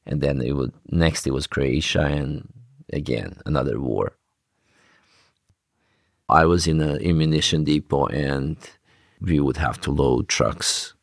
And 0.06 0.22
then 0.22 0.42
it 0.42 0.54
would 0.54 0.74
next 0.90 1.28
it 1.28 1.34
was 1.34 1.48
Croatia 1.48 2.04
and 2.04 2.48
again 2.94 3.38
another 3.46 3.80
war. 3.80 4.14
I 6.30 6.46
was 6.46 6.66
in 6.66 6.82
an 6.82 7.06
ammunition 7.06 7.66
depot 7.66 8.06
and 8.08 8.58
we 9.20 9.40
would 9.40 9.58
have 9.58 9.82
to 9.82 9.92
load 9.92 10.30
trucks 10.30 10.94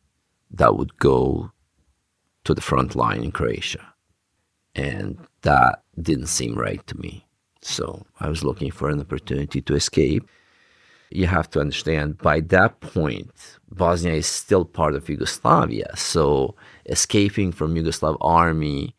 that 0.50 0.76
would 0.76 0.96
go 0.98 1.50
to 2.44 2.54
the 2.54 2.60
front 2.60 2.94
line 2.94 3.24
in 3.24 3.32
Croatia. 3.32 3.94
And 4.74 5.18
that 5.42 5.82
didn't 6.00 6.26
seem 6.26 6.54
right 6.54 6.84
to 6.86 6.98
me. 6.98 7.26
So 7.62 8.04
I 8.20 8.28
was 8.28 8.44
looking 8.44 8.70
for 8.70 8.90
an 8.90 9.00
opportunity 9.00 9.62
to 9.62 9.74
escape. 9.74 10.28
You 11.10 11.26
have 11.26 11.48
to 11.50 11.60
understand 11.60 12.18
by 12.18 12.40
that 12.40 12.80
point, 12.80 13.30
Bosnia 13.70 14.14
is 14.14 14.26
still 14.26 14.64
part 14.64 14.94
of 14.94 15.08
Yugoslavia. 15.08 15.96
So 15.96 16.56
escaping 16.86 17.52
from 17.52 17.74
Yugoslav 17.74 18.16
army 18.20 18.94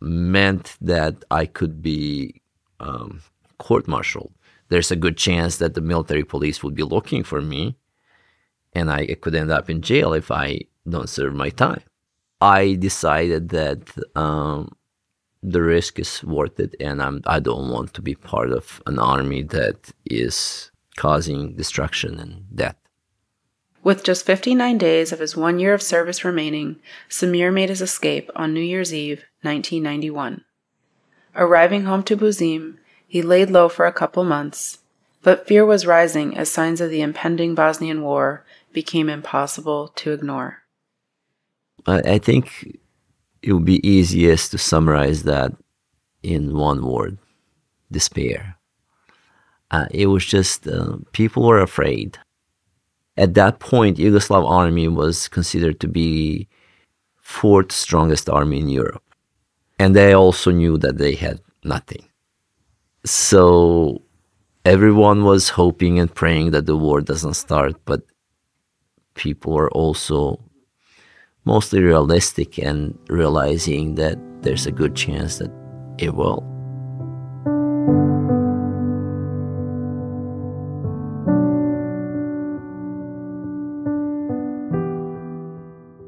meant 0.00 0.76
that 0.80 1.24
I 1.30 1.46
could 1.46 1.82
be 1.82 2.40
um, 2.80 3.20
court-martialed. 3.58 4.32
There's 4.68 4.90
a 4.90 4.96
good 4.96 5.16
chance 5.16 5.56
that 5.58 5.74
the 5.74 5.80
military 5.80 6.24
police 6.24 6.62
would 6.62 6.74
be 6.74 6.82
looking 6.82 7.24
for 7.24 7.40
me, 7.40 7.76
and 8.72 8.90
I 8.90 9.06
could 9.14 9.34
end 9.34 9.50
up 9.50 9.70
in 9.70 9.80
jail 9.80 10.12
if 10.12 10.30
I 10.30 10.60
don't 10.88 11.08
serve 11.08 11.34
my 11.34 11.50
time. 11.50 11.82
I 12.40 12.74
decided 12.74 13.48
that 13.50 13.80
um, 14.14 14.76
the 15.42 15.62
risk 15.62 15.98
is 15.98 16.22
worth 16.22 16.60
it, 16.60 16.74
and 16.80 17.02
I'm, 17.02 17.22
I 17.26 17.40
don't 17.40 17.70
want 17.70 17.94
to 17.94 18.02
be 18.02 18.14
part 18.14 18.50
of 18.52 18.82
an 18.86 18.98
army 18.98 19.42
that 19.44 19.92
is 20.04 20.70
causing 20.96 21.54
destruction 21.54 22.18
and 22.18 22.44
death. 22.54 22.76
With 23.82 24.02
just 24.02 24.26
59 24.26 24.78
days 24.78 25.12
of 25.12 25.20
his 25.20 25.36
one 25.36 25.60
year 25.60 25.72
of 25.72 25.80
service 25.80 26.24
remaining, 26.24 26.80
Samir 27.08 27.52
made 27.52 27.68
his 27.68 27.80
escape 27.80 28.30
on 28.34 28.52
New 28.52 28.60
Year's 28.60 28.92
Eve, 28.92 29.24
1991. 29.42 30.44
Arriving 31.36 31.84
home 31.84 32.02
to 32.02 32.16
Buzim, 32.16 32.78
he 33.06 33.22
laid 33.22 33.50
low 33.50 33.68
for 33.68 33.86
a 33.86 33.92
couple 33.92 34.24
months, 34.24 34.78
but 35.22 35.46
fear 35.46 35.64
was 35.64 35.86
rising 35.86 36.36
as 36.36 36.50
signs 36.50 36.80
of 36.80 36.90
the 36.90 37.00
impending 37.00 37.54
Bosnian 37.54 38.02
War 38.02 38.44
became 38.72 39.08
impossible 39.08 39.88
to 39.94 40.12
ignore. 40.12 40.65
I 41.86 42.18
think 42.18 42.78
it 43.42 43.52
would 43.52 43.64
be 43.64 43.86
easiest 43.86 44.50
to 44.50 44.58
summarize 44.58 45.22
that 45.22 45.52
in 46.22 46.56
one 46.56 46.84
word 46.84 47.18
despair. 47.90 48.56
Uh, 49.70 49.86
it 49.90 50.06
was 50.06 50.24
just 50.24 50.66
uh, 50.66 50.96
people 51.12 51.44
were 51.44 51.60
afraid. 51.60 52.18
At 53.16 53.34
that 53.34 53.60
point, 53.60 53.98
Yugoslav 53.98 54.48
army 54.48 54.88
was 54.88 55.28
considered 55.28 55.80
to 55.80 55.88
be 55.88 56.48
fourth 57.16 57.72
strongest 57.72 58.28
army 58.28 58.60
in 58.60 58.68
Europe, 58.68 59.02
and 59.78 59.94
they 59.94 60.12
also 60.12 60.50
knew 60.50 60.76
that 60.78 60.98
they 60.98 61.14
had 61.14 61.40
nothing. 61.64 62.04
So 63.04 64.02
everyone 64.64 65.24
was 65.24 65.50
hoping 65.50 65.98
and 65.98 66.12
praying 66.12 66.50
that 66.50 66.66
the 66.66 66.76
war 66.76 67.00
doesn't 67.00 67.34
start, 67.34 67.76
but 67.84 68.02
people 69.14 69.52
were 69.54 69.70
also 69.70 70.40
mostly 71.46 71.80
realistic 71.80 72.58
and 72.58 72.98
realizing 73.08 73.94
that 73.94 74.18
there's 74.42 74.66
a 74.66 74.72
good 74.72 74.94
chance 74.94 75.38
that 75.38 75.50
it 75.96 76.14
will. 76.14 76.44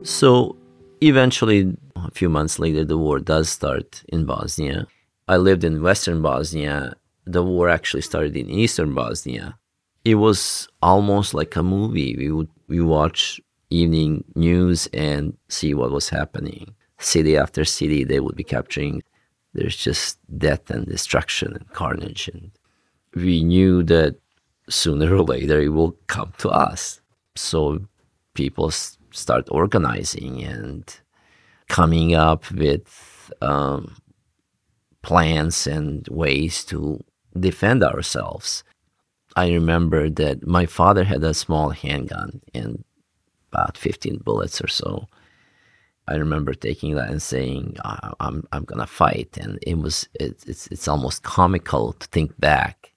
So 0.03 0.57
eventually, 1.01 1.77
a 1.95 2.11
few 2.11 2.29
months 2.29 2.59
later, 2.59 2.85
the 2.85 2.99
war 2.99 3.21
does 3.21 3.49
start 3.49 4.03
in 4.09 4.25
Bosnia. 4.25 4.87
I 5.29 5.37
lived 5.37 5.63
in 5.63 5.83
Western 5.83 6.23
Bosnia. 6.23 6.95
The 7.25 7.45
war 7.45 7.69
actually 7.69 8.03
started 8.03 8.37
in 8.37 8.51
Eastern 8.51 8.95
Bosnia. 8.95 9.59
It 10.05 10.17
was 10.17 10.69
almost 10.83 11.35
like 11.35 11.55
a 11.55 11.63
movie. 11.63 12.17
We 12.17 12.33
would 12.33 12.49
we 12.67 12.81
watch 12.81 13.41
evening 13.71 14.25
news 14.35 14.89
and 14.93 15.37
see 15.49 15.75
what 15.75 15.91
was 15.91 16.09
happening. 16.09 16.75
City 16.99 17.37
after 17.37 17.65
city, 17.65 18.05
they 18.05 18.21
would 18.21 18.37
be 18.37 18.45
capturing. 18.45 19.03
There's 19.55 19.77
just 19.77 20.19
death 20.39 20.71
and 20.71 20.87
destruction 20.87 21.55
and 21.55 21.69
carnage. 21.71 22.29
And 22.29 22.51
we 23.15 23.43
knew 23.43 23.83
that 23.85 24.17
sooner 24.69 25.15
or 25.15 25.23
later 25.23 25.61
it 25.61 25.69
will 25.69 25.93
come 26.07 26.33
to 26.39 26.49
us. 26.51 27.01
So 27.37 27.81
people 28.35 28.71
start 28.71 29.49
organizing 29.51 30.43
and 30.45 31.01
coming 31.69 32.15
up 32.15 32.51
with 32.51 33.31
um, 33.41 33.97
plans 35.03 35.67
and 35.67 36.07
ways 36.09 36.65
to 36.65 37.03
defend 37.39 37.83
ourselves. 37.85 38.65
I 39.37 39.51
remember 39.53 40.11
that 40.11 40.47
my 40.47 40.67
father 40.67 41.05
had 41.05 41.23
a 41.23 41.35
small 41.35 41.71
handgun 41.71 42.41
and 42.55 42.85
about 43.53 43.77
15 43.77 44.19
bullets 44.25 44.61
or 44.63 44.69
so. 44.69 45.09
I 46.09 46.15
remember 46.17 46.55
taking 46.55 46.95
that 46.95 47.11
and 47.11 47.21
saying, 47.21 47.77
"I'm 47.85 48.47
I'm 48.51 48.65
gonna 48.65 48.87
fight," 48.87 49.37
and 49.37 49.59
it 49.61 49.77
was 49.77 50.09
it, 50.15 50.43
it's 50.47 50.67
it's 50.69 50.89
almost 50.89 51.23
comical 51.23 51.93
to 51.93 52.07
think 52.09 52.33
back. 52.41 52.93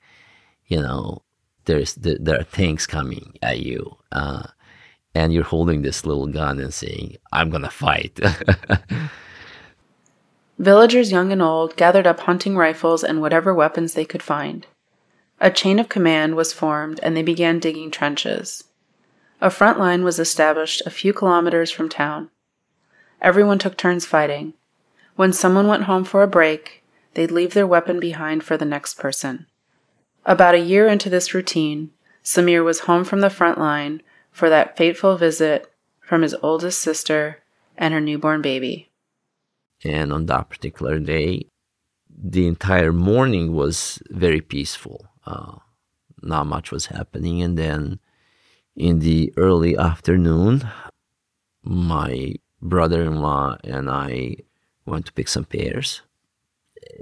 You 0.68 0.82
know, 0.82 1.22
there's 1.66 1.96
there 1.96 2.40
are 2.40 2.44
things 2.44 2.88
coming 2.88 3.38
at 3.42 3.60
you, 3.60 3.98
uh, 4.14 4.44
and 5.14 5.34
you're 5.34 5.44
holding 5.44 5.82
this 5.82 6.06
little 6.06 6.28
gun 6.28 6.60
and 6.62 6.74
saying, 6.74 7.18
"I'm 7.34 7.50
gonna 7.50 7.70
fight." 7.70 8.18
Villagers, 10.58 11.12
young 11.12 11.32
and 11.34 11.42
old, 11.42 11.76
gathered 11.76 12.08
up 12.08 12.22
hunting 12.22 12.56
rifles 12.56 13.04
and 13.04 13.20
whatever 13.20 13.54
weapons 13.54 13.94
they 13.94 14.06
could 14.06 14.24
find. 14.24 14.68
A 15.42 15.50
chain 15.50 15.80
of 15.80 15.90
command 15.90 16.36
was 16.36 16.54
formed, 16.54 17.00
and 17.04 17.18
they 17.18 17.24
began 17.24 17.60
digging 17.60 17.92
trenches. 17.92 18.64
A 19.42 19.50
front 19.50 19.80
line 19.80 20.04
was 20.04 20.20
established 20.20 20.84
a 20.86 20.92
few 20.92 21.14
kilometers 21.14 21.72
from 21.72 21.90
town. 21.90 22.30
Everyone 23.22 23.58
took 23.58 23.76
turns 23.76 24.06
fighting. 24.06 24.54
When 25.16 25.34
someone 25.34 25.68
went 25.68 25.84
home 25.84 26.04
for 26.04 26.22
a 26.22 26.28
break, 26.28 26.84
they'd 27.16 27.32
leave 27.32 27.56
their 27.56 27.66
weapon 27.66 28.00
behind 28.00 28.44
for 28.44 28.56
the 28.56 28.66
next 28.66 29.00
person. 29.00 29.48
About 30.26 30.54
a 30.54 30.60
year 30.60 30.88
into 30.88 31.10
this 31.10 31.34
routine, 31.34 31.90
Samir 32.24 32.64
was 32.64 32.82
home 32.82 33.04
from 33.04 33.22
the 33.22 33.32
front 33.32 33.58
line 33.58 34.04
for 34.32 34.48
that 34.50 34.78
fateful 34.78 35.18
visit 35.18 35.72
from 36.00 36.22
his 36.22 36.36
oldest 36.44 36.80
sister 36.80 37.40
and 37.76 37.96
her 37.96 38.02
newborn 38.02 38.44
baby. 38.44 38.92
And 39.84 40.14
on 40.14 40.28
that 40.28 40.50
particular 40.50 41.00
day, 41.00 41.48
the 42.08 42.46
entire 42.46 42.94
morning 42.94 43.54
was 43.54 44.04
very 44.10 44.42
peaceful. 44.42 45.08
Uh, 45.26 45.56
not 46.22 46.46
much 46.46 46.72
was 46.72 46.88
happening. 46.88 47.42
And 47.42 47.58
then 47.58 48.00
in 48.76 49.00
the 49.00 49.34
early 49.38 49.78
afternoon, 49.78 50.68
my 51.64 52.36
brother 52.62 53.04
in 53.04 53.22
law 53.22 53.58
and 53.64 53.90
I 53.90 54.38
went 54.86 55.06
to 55.08 55.14
pick 55.14 55.28
some 55.28 55.46
pears. 55.46 56.02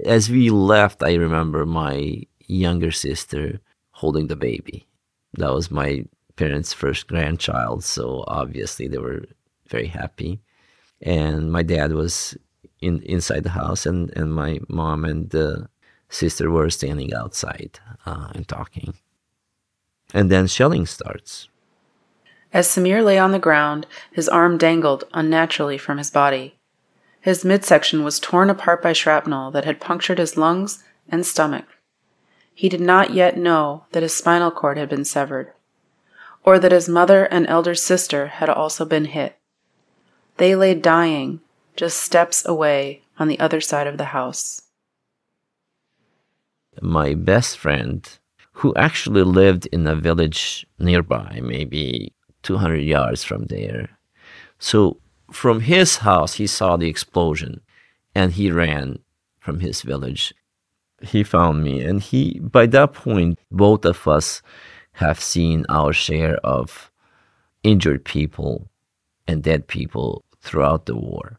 As 0.04 0.30
we 0.30 0.50
left, 0.50 1.02
I 1.02 1.14
remember 1.14 1.64
my 1.64 2.22
younger 2.46 2.90
sister 2.90 3.60
holding 3.92 4.26
the 4.26 4.36
baby. 4.36 4.86
That 5.34 5.52
was 5.52 5.70
my 5.70 6.04
parents' 6.36 6.72
first 6.72 7.06
grandchild, 7.06 7.84
so 7.84 8.24
obviously 8.26 8.88
they 8.88 8.98
were 8.98 9.24
very 9.68 9.86
happy. 9.86 10.40
And 11.02 11.52
my 11.52 11.62
dad 11.62 11.92
was 11.92 12.36
in 12.80 13.02
inside 13.02 13.44
the 13.44 13.50
house, 13.50 13.86
and, 13.86 14.10
and 14.16 14.34
my 14.34 14.60
mom 14.68 15.04
and 15.04 15.30
the 15.30 15.68
sister 16.08 16.50
were 16.50 16.70
standing 16.70 17.14
outside 17.14 17.78
uh, 18.04 18.30
and 18.34 18.46
talking. 18.48 18.94
And 20.12 20.30
then 20.30 20.46
shelling 20.46 20.86
starts. 20.86 21.48
As 22.52 22.66
Samir 22.66 23.04
lay 23.04 23.18
on 23.18 23.32
the 23.32 23.38
ground, 23.38 23.86
his 24.10 24.28
arm 24.28 24.58
dangled 24.58 25.04
unnaturally 25.12 25.78
from 25.78 25.98
his 25.98 26.10
body. 26.10 26.58
His 27.20 27.44
midsection 27.44 28.02
was 28.02 28.18
torn 28.18 28.50
apart 28.50 28.82
by 28.82 28.92
shrapnel 28.92 29.50
that 29.52 29.64
had 29.64 29.80
punctured 29.80 30.18
his 30.18 30.36
lungs 30.36 30.82
and 31.08 31.24
stomach. 31.24 31.66
He 32.52 32.68
did 32.68 32.80
not 32.80 33.14
yet 33.14 33.36
know 33.36 33.84
that 33.92 34.02
his 34.02 34.14
spinal 34.14 34.50
cord 34.50 34.78
had 34.78 34.88
been 34.88 35.04
severed, 35.04 35.52
or 36.42 36.58
that 36.58 36.72
his 36.72 36.88
mother 36.88 37.24
and 37.24 37.46
elder 37.46 37.74
sister 37.74 38.26
had 38.26 38.48
also 38.48 38.84
been 38.84 39.06
hit. 39.06 39.38
They 40.38 40.56
lay 40.56 40.74
dying 40.74 41.40
just 41.76 42.02
steps 42.02 42.44
away 42.44 43.02
on 43.18 43.28
the 43.28 43.38
other 43.38 43.60
side 43.60 43.86
of 43.86 43.96
the 43.96 44.06
house. 44.06 44.62
My 46.82 47.14
best 47.14 47.58
friend, 47.58 48.08
who 48.52 48.74
actually 48.74 49.22
lived 49.22 49.66
in 49.66 49.86
a 49.86 49.94
village 49.94 50.66
nearby, 50.78 51.40
maybe 51.42 52.12
200 52.42 52.76
yards 52.76 53.24
from 53.24 53.46
there. 53.46 53.90
So 54.58 54.98
from 55.30 55.60
his 55.60 55.98
house, 55.98 56.34
he 56.34 56.46
saw 56.46 56.76
the 56.76 56.88
explosion 56.88 57.60
and 58.14 58.32
he 58.32 58.50
ran 58.50 58.98
from 59.38 59.60
his 59.60 59.82
village. 59.82 60.34
He 61.02 61.22
found 61.22 61.64
me, 61.64 61.80
and 61.80 62.02
he, 62.02 62.40
by 62.40 62.66
that 62.66 62.92
point, 62.92 63.38
both 63.50 63.86
of 63.86 64.06
us 64.06 64.42
have 64.92 65.18
seen 65.18 65.64
our 65.70 65.94
share 65.94 66.36
of 66.44 66.90
injured 67.62 68.04
people 68.04 68.68
and 69.26 69.42
dead 69.42 69.66
people 69.66 70.24
throughout 70.42 70.84
the 70.84 70.96
war. 70.96 71.38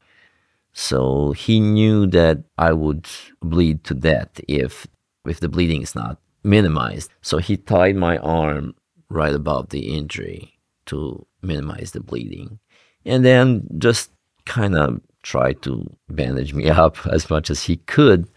So 0.74 1.34
he 1.34 1.60
knew 1.60 2.08
that 2.08 2.43
I 2.58 2.74
would 2.74 3.08
bleed 3.41 3.84
to 3.84 3.93
death 3.93 4.39
if 4.48 4.88
if 5.25 5.39
the 5.39 5.50
bleeding 5.50 5.84
is 5.84 5.93
not 5.93 6.17
minimized. 6.43 7.12
So 7.22 7.38
he 7.38 7.58
tied 7.58 7.96
my 7.96 8.17
arm 8.17 8.74
right 9.10 9.36
above 9.36 9.70
the 9.70 9.96
injury 9.96 10.58
to 10.91 11.25
minimize 11.41 11.91
the 11.91 12.01
bleeding. 12.01 12.60
And 13.05 13.25
then 13.25 13.67
just 13.77 14.12
kind 14.45 14.75
of 14.75 15.01
try 15.24 15.53
to 15.65 15.89
bandage 16.10 16.53
me 16.53 16.69
up 16.83 16.95
as 17.07 17.29
much 17.29 17.50
as 17.50 17.63
he 17.63 17.77
could 17.77 18.27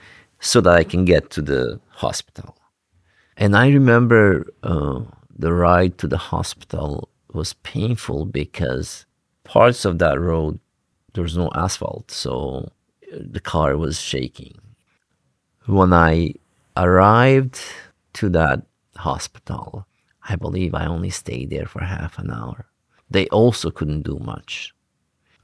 so 0.40 0.60
that 0.60 0.74
I 0.74 0.84
can 0.84 1.04
get 1.04 1.30
to 1.30 1.42
the 1.42 1.80
hospital. 1.88 2.56
And 3.36 3.56
I 3.56 3.68
remember 3.68 4.46
uh, 4.62 5.00
the 5.36 5.52
ride 5.52 5.98
to 5.98 6.06
the 6.06 6.18
hospital 6.32 7.08
was 7.32 7.54
painful 7.64 8.26
because 8.26 9.06
parts 9.42 9.84
of 9.84 9.98
that 9.98 10.20
road 10.20 10.60
there 11.14 11.22
was 11.22 11.36
no 11.36 11.48
asphalt, 11.54 12.10
so 12.10 12.70
the 13.12 13.40
car 13.40 13.76
was 13.76 14.00
shaking. 14.00 14.58
When 15.66 15.92
I 15.92 16.34
arrived 16.76 17.60
to 18.14 18.28
that 18.30 18.66
hospital, 18.96 19.86
I 20.28 20.36
believe 20.36 20.74
I 20.74 20.86
only 20.86 21.10
stayed 21.10 21.50
there 21.50 21.66
for 21.66 21.82
half 21.84 22.18
an 22.18 22.30
hour. 22.30 22.66
They 23.10 23.26
also 23.28 23.70
couldn't 23.70 24.02
do 24.02 24.18
much. 24.18 24.74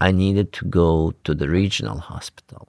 I 0.00 0.10
needed 0.10 0.52
to 0.54 0.64
go 0.64 1.12
to 1.24 1.34
the 1.34 1.48
regional 1.48 1.98
hospital. 1.98 2.68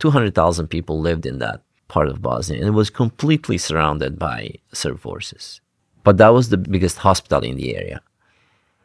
200,000 0.00 0.66
people 0.66 0.98
lived 0.98 1.26
in 1.26 1.38
that 1.38 1.62
part 1.88 2.08
of 2.08 2.22
Bosnia 2.22 2.58
and 2.58 2.68
it 2.68 2.72
was 2.72 2.90
completely 2.90 3.58
surrounded 3.58 4.18
by 4.18 4.54
Serb 4.72 5.00
forces. 5.00 5.60
But 6.02 6.16
that 6.16 6.28
was 6.28 6.48
the 6.48 6.56
biggest 6.56 6.98
hospital 6.98 7.42
in 7.42 7.56
the 7.56 7.76
area. 7.76 8.00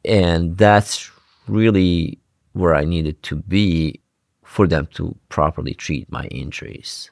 And 0.04 0.58
that's 0.58 1.10
really 1.48 2.20
where 2.54 2.75
I 2.75 2.86
needed 2.86 3.22
to 3.24 3.38
be 3.38 4.00
for 4.44 4.68
them 4.68 4.88
to 4.94 5.16
properly 5.30 5.74
treat 5.74 6.12
my 6.12 6.25
injuries 6.25 7.10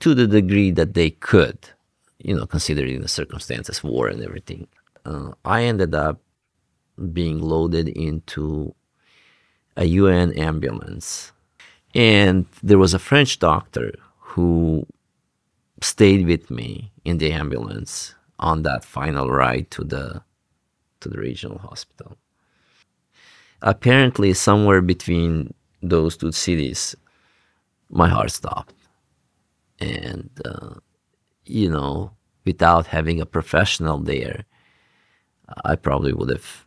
to 0.00 0.14
the 0.14 0.26
degree 0.26 0.70
that 0.72 0.94
they 0.94 1.10
could, 1.10 1.58
you 2.22 2.36
know, 2.36 2.46
considering 2.46 3.00
the 3.00 3.08
circumstances, 3.08 3.82
war 3.82 4.08
and 4.08 4.22
everything. 4.22 4.68
Uh, 5.04 5.32
I 5.44 5.64
ended 5.64 5.94
up 5.94 6.20
being 7.12 7.40
loaded 7.40 7.88
into 7.88 8.74
a 9.76 9.84
UN 9.84 10.32
ambulance. 10.32 11.32
And 11.94 12.46
there 12.62 12.78
was 12.78 12.94
a 12.94 12.98
French 12.98 13.38
doctor 13.38 13.92
who 14.18 14.86
stayed 15.80 16.26
with 16.26 16.50
me 16.50 16.92
in 17.04 17.18
the 17.18 17.32
ambulance 17.32 18.14
on 18.38 18.62
that 18.62 18.84
final 18.84 19.28
ride 19.30 19.70
to 19.72 19.84
the 19.84 20.22
to 21.00 21.08
the 21.08 21.18
regional 21.18 21.58
hospital 21.58 22.16
apparently 23.60 24.32
somewhere 24.32 24.80
between 24.80 25.52
those 25.82 26.16
two 26.16 26.32
cities 26.32 26.94
my 27.90 28.08
heart 28.08 28.30
stopped 28.30 28.74
and 29.80 30.30
uh, 30.44 30.74
you 31.44 31.68
know 31.68 32.12
without 32.44 32.86
having 32.86 33.20
a 33.20 33.26
professional 33.26 33.98
there 33.98 34.44
i 35.64 35.76
probably 35.76 36.12
would 36.12 36.30
have 36.30 36.66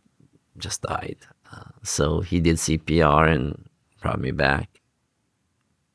just 0.58 0.82
died. 0.82 1.18
Uh, 1.52 1.70
so 1.82 2.20
he 2.20 2.40
did 2.40 2.56
cpr 2.56 3.30
and 3.30 3.68
brought 4.00 4.20
me 4.20 4.30
back. 4.30 4.80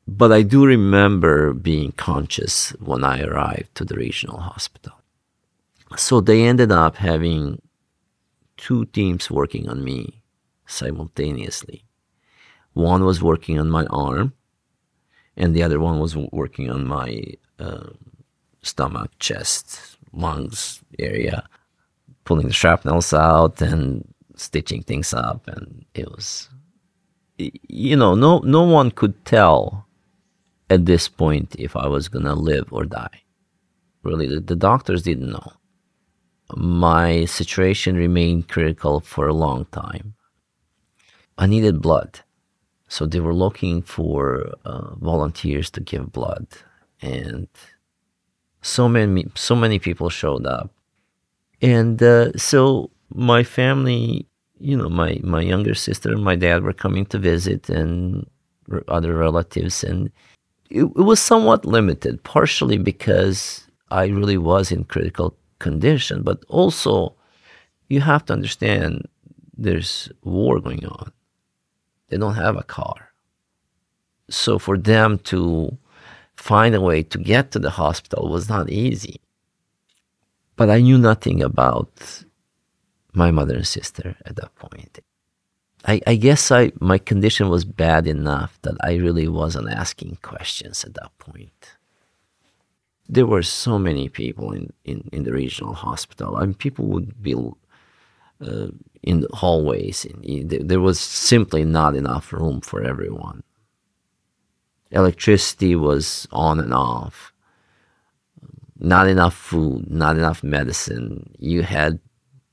But 0.06 0.32
i 0.32 0.42
do 0.42 0.64
remember 0.64 1.52
being 1.52 1.92
conscious 1.92 2.70
when 2.80 3.04
i 3.04 3.22
arrived 3.22 3.74
to 3.76 3.84
the 3.84 3.96
regional 3.96 4.38
hospital. 4.38 4.94
So 5.96 6.20
they 6.20 6.42
ended 6.42 6.72
up 6.72 6.96
having 6.96 7.60
two 8.56 8.86
teams 8.86 9.30
working 9.30 9.68
on 9.68 9.84
me 9.84 10.22
simultaneously. 10.66 11.84
One 12.72 13.04
was 13.04 13.22
working 13.22 13.60
on 13.60 13.70
my 13.70 13.84
arm, 13.86 14.32
and 15.36 15.54
the 15.54 15.62
other 15.62 15.78
one 15.78 15.98
was 15.98 16.16
working 16.16 16.70
on 16.70 16.86
my 16.86 17.22
uh, 17.58 17.90
stomach, 18.62 19.10
chest, 19.18 19.98
lungs 20.12 20.80
area, 20.98 21.48
pulling 22.24 22.46
the 22.46 22.52
shrapnels 22.52 23.12
out 23.12 23.60
and 23.60 24.06
stitching 24.36 24.82
things 24.82 25.12
up. 25.12 25.46
And 25.48 25.84
it 25.94 26.10
was, 26.10 26.48
you 27.38 27.96
know, 27.96 28.14
no 28.14 28.38
no 28.40 28.62
one 28.62 28.90
could 28.90 29.24
tell 29.24 29.86
at 30.70 30.86
this 30.86 31.08
point 31.08 31.54
if 31.58 31.76
I 31.76 31.86
was 31.88 32.08
gonna 32.08 32.34
live 32.34 32.72
or 32.72 32.84
die. 32.84 33.22
Really, 34.02 34.26
the, 34.26 34.40
the 34.40 34.56
doctors 34.56 35.02
didn't 35.02 35.30
know. 35.30 35.52
My 36.56 37.24
situation 37.24 37.96
remained 37.96 38.48
critical 38.48 39.00
for 39.00 39.26
a 39.28 39.34
long 39.34 39.66
time. 39.66 40.14
I 41.38 41.46
needed 41.46 41.80
blood. 41.80 42.20
So 42.88 43.06
they 43.06 43.20
were 43.20 43.34
looking 43.34 43.80
for 43.80 44.52
uh, 44.64 44.94
volunteers 44.96 45.70
to 45.70 45.80
give 45.80 46.12
blood. 46.12 46.46
And 47.00 47.48
so 48.62 48.88
many, 48.88 49.26
so 49.34 49.54
many 49.54 49.78
people 49.78 50.10
showed 50.10 50.46
up. 50.46 50.70
And 51.60 52.02
uh, 52.02 52.32
so 52.36 52.90
my 53.14 53.44
family, 53.44 54.26
you 54.58 54.76
know, 54.76 54.88
my, 54.88 55.20
my 55.22 55.42
younger 55.42 55.74
sister 55.74 56.10
and 56.10 56.24
my 56.24 56.36
dad 56.36 56.62
were 56.62 56.72
coming 56.72 57.06
to 57.06 57.18
visit 57.18 57.68
and 57.68 58.26
other 58.88 59.14
relatives. 59.14 59.84
And 59.84 60.10
it, 60.70 60.84
it 60.84 61.04
was 61.10 61.20
somewhat 61.20 61.64
limited, 61.64 62.22
partially 62.22 62.78
because 62.78 63.66
I 63.90 64.06
really 64.06 64.38
was 64.38 64.72
in 64.72 64.84
critical 64.84 65.36
condition, 65.58 66.22
but 66.22 66.42
also 66.48 67.14
you 67.88 68.00
have 68.00 68.24
to 68.26 68.32
understand 68.32 69.06
there's 69.56 70.10
war 70.22 70.58
going 70.60 70.86
on 70.86 71.12
they 72.12 72.18
don't 72.18 72.34
have 72.34 72.58
a 72.58 72.62
car. 72.62 73.10
So 74.28 74.58
for 74.58 74.76
them 74.76 75.18
to 75.30 75.78
find 76.42 76.74
a 76.74 76.80
way 76.80 77.04
to 77.04 77.18
get 77.18 77.52
to 77.52 77.60
the 77.60 77.70
hospital 77.70 78.28
was 78.28 78.48
not 78.48 78.68
easy. 78.68 79.20
But 80.56 80.70
I 80.70 80.80
knew 80.80 80.98
nothing 80.98 81.40
about 81.40 82.24
my 83.12 83.30
mother 83.30 83.56
and 83.56 83.66
sister 83.66 84.16
at 84.26 84.34
that 84.36 84.52
point. 84.56 84.98
I, 85.86 86.00
I 86.12 86.14
guess 86.16 86.50
I 86.50 86.72
my 86.80 86.98
condition 86.98 87.48
was 87.48 87.64
bad 87.64 88.06
enough 88.06 88.58
that 88.62 88.76
I 88.90 88.92
really 88.96 89.28
wasn't 89.28 89.68
asking 89.82 90.18
questions 90.22 90.84
at 90.84 90.94
that 90.94 91.12
point. 91.18 91.60
There 93.08 93.26
were 93.26 93.42
so 93.42 93.78
many 93.78 94.08
people 94.08 94.52
in, 94.52 94.72
in, 94.84 95.08
in 95.12 95.22
the 95.24 95.32
regional 95.32 95.74
hospital. 95.74 96.36
I 96.36 96.40
mean, 96.42 96.54
people 96.54 96.86
would 96.86 97.22
be 97.22 97.34
uh, 97.34 98.68
in 99.02 99.20
the 99.20 99.28
hallways. 99.32 100.06
There 100.70 100.80
was 100.80 100.98
simply 100.98 101.64
not 101.64 101.94
enough 101.94 102.32
room 102.32 102.60
for 102.60 102.82
everyone. 102.82 103.42
Electricity 104.92 105.74
was 105.74 106.28
on 106.30 106.60
and 106.60 106.74
off. 106.74 107.32
Not 108.78 109.08
enough 109.08 109.34
food, 109.34 109.90
not 109.90 110.16
enough 110.16 110.42
medicine. 110.42 111.34
You 111.38 111.62
had 111.62 111.98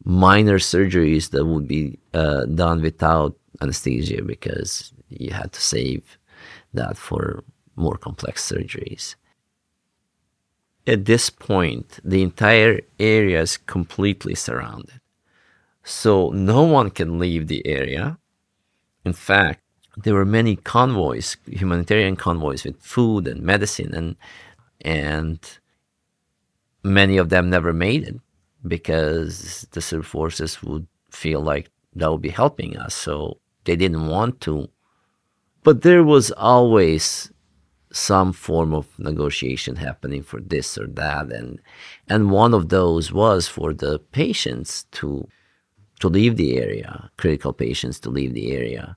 minor 0.03 0.57
surgeries 0.57 1.31
that 1.31 1.45
would 1.45 1.67
be 1.67 1.99
uh, 2.13 2.45
done 2.45 2.81
without 2.81 3.35
anesthesia 3.61 4.21
because 4.23 4.93
you 5.09 5.31
had 5.31 5.51
to 5.53 5.61
save 5.61 6.17
that 6.73 6.97
for 6.97 7.43
more 7.75 7.97
complex 7.97 8.49
surgeries. 8.49 9.15
At 10.87 11.05
this 11.05 11.29
point, 11.29 11.99
the 12.03 12.23
entire 12.23 12.81
area 12.99 13.41
is 13.41 13.57
completely 13.57 14.35
surrounded. 14.35 15.01
So 15.83 16.29
no 16.29 16.63
one 16.63 16.89
can 16.91 17.19
leave 17.19 17.47
the 17.47 17.65
area. 17.65 18.17
In 19.03 19.13
fact, 19.13 19.61
there 20.03 20.13
were 20.13 20.25
many 20.25 20.55
convoys, 20.55 21.37
humanitarian 21.47 22.15
convoys 22.15 22.63
with 22.63 22.81
food 22.81 23.27
and 23.27 23.41
medicine 23.41 23.93
and 23.93 24.15
and 24.81 25.59
many 26.83 27.17
of 27.17 27.29
them 27.29 27.49
never 27.49 27.73
made 27.73 28.03
it 28.03 28.15
because 28.65 29.67
the 29.71 29.81
Serb 29.81 30.05
forces 30.05 30.63
would 30.63 30.87
feel 31.11 31.41
like 31.41 31.69
that 31.95 32.09
would 32.09 32.21
be 32.21 32.29
helping 32.29 32.77
us. 32.77 32.93
So 32.95 33.39
they 33.65 33.75
didn't 33.75 34.07
want 34.07 34.39
to. 34.41 34.69
But 35.63 35.81
there 35.81 36.03
was 36.03 36.31
always 36.31 37.31
some 37.91 38.31
form 38.31 38.73
of 38.73 38.87
negotiation 38.99 39.75
happening 39.75 40.21
for 40.23 40.39
this 40.39 40.77
or 40.77 40.85
that 40.85 41.31
and 41.31 41.59
and 42.07 42.29
one 42.29 42.53
of 42.53 42.69
those 42.69 43.11
was 43.11 43.47
for 43.47 43.73
the 43.73 43.97
patients 44.11 44.85
to 44.91 45.27
to 45.99 46.07
leave 46.07 46.37
the 46.37 46.57
area, 46.57 47.09
critical 47.17 47.51
patients 47.51 47.99
to 47.99 48.09
leave 48.09 48.33
the 48.33 48.51
area. 48.53 48.95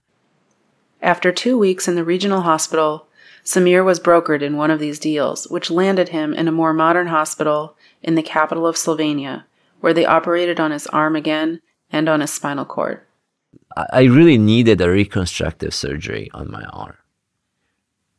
After 1.03 1.33
two 1.33 1.59
weeks 1.59 1.88
in 1.88 1.97
the 1.97 2.05
regional 2.05 2.43
hospital, 2.43 3.09
Samir 3.45 3.85
was 3.85 3.99
brokered 3.99 4.41
in 4.41 4.57
one 4.57 4.71
of 4.71 4.79
these 4.79 5.01
deals, 5.01 5.49
which 5.49 5.69
landed 5.69 6.11
him 6.11 6.33
in 6.33 6.47
a 6.47 6.53
more 6.53 6.73
modern 6.73 7.09
hospital 7.09 7.77
in 8.03 8.15
the 8.15 8.23
capital 8.23 8.69
of 8.69 8.77
Slovenia, 8.77 9.45
where 9.81 9.93
they 9.93 10.07
operated 10.07 10.61
on 10.61 10.71
his 10.71 10.87
arm 10.87 11.17
again 11.17 11.61
and 11.91 12.09
on 12.09 12.21
his 12.21 12.31
spinal 12.31 12.65
cord. 12.65 13.01
I 13.77 14.05
really 14.05 14.38
needed 14.38 14.81
a 14.81 14.91
reconstructive 14.91 15.75
surgery 15.75 16.31
on 16.33 16.51
my 16.53 16.62
arm, 16.67 16.97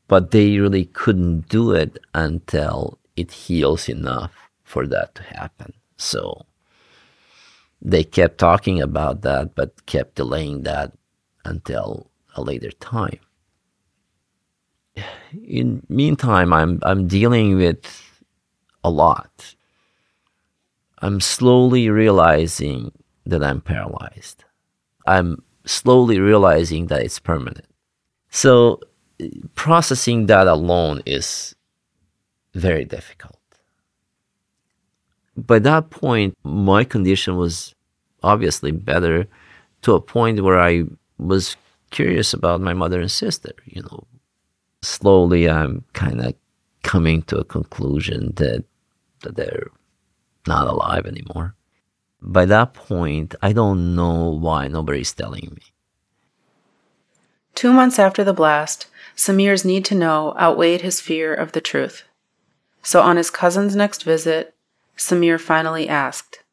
but 0.09 0.31
they 0.31 0.59
really 0.59 0.85
couldn't 0.85 1.47
do 1.47 1.71
it 1.71 1.97
until 2.13 2.99
it 3.15 3.31
heals 3.31 3.87
enough 3.87 4.33
for 4.65 4.85
that 4.87 5.15
to 5.15 5.23
happen. 5.23 5.71
So 5.95 6.45
they 7.81 8.03
kept 8.03 8.39
talking 8.39 8.81
about 8.81 9.21
that, 9.21 9.55
but 9.55 9.85
kept 9.85 10.15
delaying 10.15 10.63
that 10.63 10.91
until 11.45 12.09
a 12.35 12.41
later 12.41 12.71
time. 12.71 13.19
In 15.47 15.83
meantime, 15.89 16.53
I'm 16.53 16.79
I'm 16.83 17.07
dealing 17.07 17.57
with 17.57 17.83
a 18.83 18.89
lot. 18.89 19.55
I'm 20.99 21.19
slowly 21.19 21.89
realizing 21.89 22.91
that 23.25 23.43
I'm 23.43 23.61
paralyzed. 23.61 24.43
I'm 25.07 25.43
slowly 25.65 26.19
realizing 26.19 26.87
that 26.87 27.01
it's 27.01 27.19
permanent. 27.19 27.65
So 28.29 28.79
processing 29.55 30.27
that 30.27 30.47
alone 30.47 31.01
is 31.05 31.55
very 32.53 32.85
difficult. 32.85 33.39
By 35.35 35.59
that 35.59 35.89
point, 35.89 36.35
my 36.43 36.83
condition 36.83 37.37
was 37.37 37.73
obviously 38.21 38.71
better 38.71 39.27
to 39.81 39.93
a 39.93 40.01
point 40.01 40.41
where 40.41 40.59
I 40.59 40.83
was 41.17 41.55
curious 41.93 42.33
about 42.33 42.59
my 42.59 42.73
mother 42.73 42.99
and 42.99 43.09
sister. 43.09 43.53
You 43.65 43.83
know, 43.83 44.07
slowly 44.81 45.49
I'm 45.49 45.85
kind 45.93 46.19
of 46.19 46.33
coming 46.83 47.21
to 47.23 47.37
a 47.37 47.45
conclusion 47.45 48.33
that 48.35 48.65
that 49.21 49.37
they're 49.37 49.69
not 50.45 50.67
alive 50.67 51.05
anymore. 51.05 51.55
By 52.21 52.45
that 52.45 52.73
point, 52.73 53.35
I 53.41 53.53
don't 53.53 53.95
know 53.95 54.29
why 54.29 54.67
nobody's 54.67 55.13
telling 55.13 55.49
me. 55.55 55.63
Two 57.55 57.71
months 57.71 57.99
after 57.99 58.23
the 58.23 58.33
blast, 58.33 58.87
Samir's 59.15 59.63
need 59.63 59.85
to 59.85 59.95
know 59.95 60.33
outweighed 60.37 60.81
his 60.81 60.99
fear 60.99 61.33
of 61.33 61.51
the 61.51 61.61
truth. 61.61 62.03
So 62.81 63.01
on 63.01 63.15
his 63.17 63.29
cousin's 63.29 63.75
next 63.75 64.03
visit, 64.03 64.55
Samir 64.97 65.39
finally 65.39 65.87
asked. 65.87 66.43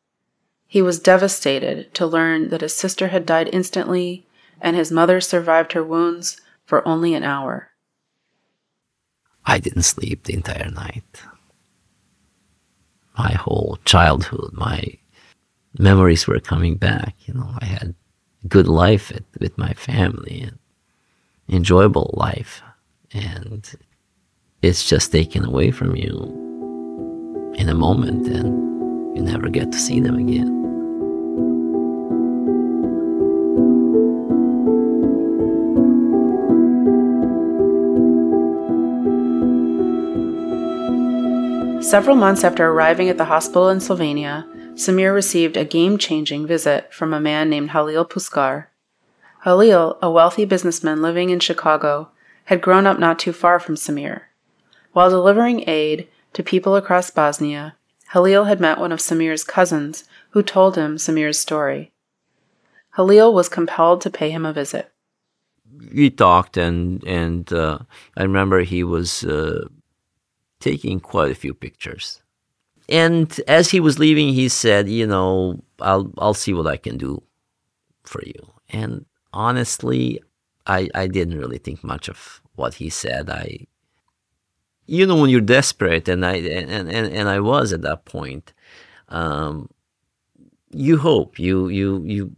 He 0.67 0.83
was 0.83 1.01
devastated 1.01 1.93
to 1.95 2.07
learn 2.07 2.51
that 2.51 2.61
his 2.61 2.75
sister 2.75 3.09
had 3.09 3.27
died 3.27 3.49
instantly 3.53 4.27
and 4.61 4.77
his 4.77 4.93
mother 4.93 5.21
survived 5.21 5.73
her 5.73 5.85
wounds 5.85 6.41
for 6.65 6.87
only 6.87 7.15
an 7.15 7.25
hour. 7.25 7.71
I 9.45 9.59
didn't 9.59 9.83
sleep 9.83 10.25
the 10.25 10.35
entire 10.35 10.71
night. 10.71 11.23
My 13.19 13.33
whole 13.33 13.79
childhood, 13.85 14.51
my 14.53 14.83
memories 15.79 16.27
were 16.27 16.41
coming 16.41 16.77
back. 16.77 17.15
You 17.27 17.35
know, 17.35 17.51
I 17.61 17.65
had 17.65 17.95
good 18.49 18.69
life 18.69 19.11
with, 19.11 19.25
with 19.41 19.59
my 19.59 19.73
family 19.73 20.43
and 20.43 20.59
enjoyable 21.49 22.15
life, 22.17 22.63
and 23.13 23.69
it's 24.63 24.89
just 24.89 25.11
taken 25.11 25.45
away 25.45 25.71
from 25.71 25.97
you 25.97 27.53
in 27.57 27.69
a 27.69 27.75
moment, 27.75 28.29
and 28.29 29.17
you 29.17 29.23
never 29.23 29.49
get 29.49 29.73
to 29.73 29.79
see 29.79 30.01
them 30.01 30.17
again. 30.17 30.60
Several 41.81 42.15
months 42.15 42.45
after 42.45 42.69
arriving 42.69 43.09
at 43.09 43.17
the 43.17 43.25
hospital 43.25 43.71
in 43.71 43.79
Slovenia, 43.79 44.45
Samir 44.75 45.15
received 45.15 45.57
a 45.57 45.65
game 45.65 45.97
changing 45.97 46.47
visit 46.47 46.93
from 46.93 47.15
a 47.15 47.21
man 47.21 47.49
named 47.49 47.71
Halil 47.71 48.05
Puskar. 48.05 48.67
Halil, 49.45 49.99
a 50.03 50.11
wealthy 50.11 50.45
businessman 50.45 51.01
living 51.01 51.31
in 51.31 51.41
Chicago, 51.41 52.11
had 52.45 52.61
grown 52.61 52.87
up 52.87 52.99
not 52.99 53.19
too 53.19 53.33
far 53.33 53.59
from 53.59 53.77
Samir. 53.77 54.23
While 54.93 55.09
delivering 55.09 55.69
aid 55.69 56.07
to 56.35 56.43
people 56.43 56.77
across 56.77 57.11
Bosnia, 57.11 57.77
Halil 58.13 58.45
had 58.45 58.61
met 58.61 58.79
one 58.79 58.93
of 58.93 58.99
Samir's 58.99 59.43
cousins 59.43 60.05
who 60.31 60.43
told 60.43 60.77
him 60.77 60.97
Samir's 60.97 61.39
story. 61.39 61.93
Halil 62.97 63.33
was 63.33 63.49
compelled 63.49 64.03
to 64.03 64.11
pay 64.11 64.31
him 64.31 64.45
a 64.45 64.53
visit. 64.53 64.93
We 65.95 66.11
talked, 66.11 66.57
and 66.57 67.03
and 67.05 67.51
uh, 67.53 67.79
I 68.17 68.25
remember 68.25 68.61
he 68.61 68.85
was 68.85 69.25
uh, 69.25 69.69
taking 70.61 71.01
quite 71.01 71.31
a 71.31 71.35
few 71.35 71.55
pictures. 71.55 72.23
And 72.89 73.41
as 73.47 73.71
he 73.71 73.81
was 73.81 73.99
leaving, 73.99 74.35
he 74.35 74.49
said, 74.49 74.89
"You 74.89 75.07
know, 75.07 75.63
I'll 75.81 76.13
I'll 76.19 76.35
see 76.35 76.53
what 76.53 76.67
I 76.67 76.77
can 76.77 76.97
do 76.99 77.23
for 78.05 78.23
you." 78.25 78.53
And 78.69 79.07
honestly, 79.33 80.21
I 80.67 80.89
I 80.95 81.07
didn't 81.07 81.39
really 81.39 81.59
think 81.59 81.83
much 81.85 82.09
of 82.09 82.41
what 82.57 82.75
he 82.75 82.91
said. 82.91 83.31
I, 83.31 83.67
you 84.87 85.07
know, 85.07 85.17
when 85.21 85.31
you're 85.31 85.41
desperate, 85.41 86.09
and 86.09 86.27
I 86.27 86.37
and 86.37 86.91
and, 86.91 87.13
and 87.13 87.29
I 87.29 87.41
was 87.41 87.73
at 87.73 87.83
that 87.83 88.05
point. 88.05 88.53
Um, 89.09 89.71
you 90.73 90.99
hope 90.99 91.39
you 91.39 91.69
you 91.69 92.03
you 92.05 92.37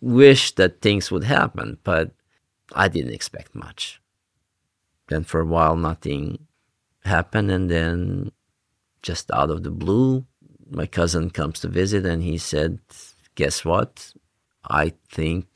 wish 0.00 0.54
that 0.54 0.80
things 0.80 1.10
would 1.10 1.24
happen, 1.24 1.78
but 1.84 2.12
I 2.74 2.88
didn't 2.88 3.14
expect 3.14 3.54
much. 3.54 4.00
Then 5.08 5.24
for 5.24 5.40
a 5.40 5.46
while, 5.46 5.76
nothing 5.76 6.46
happened, 7.04 7.50
and 7.50 7.70
then 7.70 8.32
just 9.02 9.30
out 9.30 9.50
of 9.50 9.62
the 9.62 9.70
blue, 9.70 10.24
my 10.70 10.86
cousin 10.86 11.30
comes 11.30 11.60
to 11.60 11.68
visit, 11.68 12.06
and 12.06 12.22
he 12.22 12.38
said, 12.38 12.78
"Guess 13.34 13.64
what? 13.64 14.12
I 14.68 14.92
think 15.10 15.46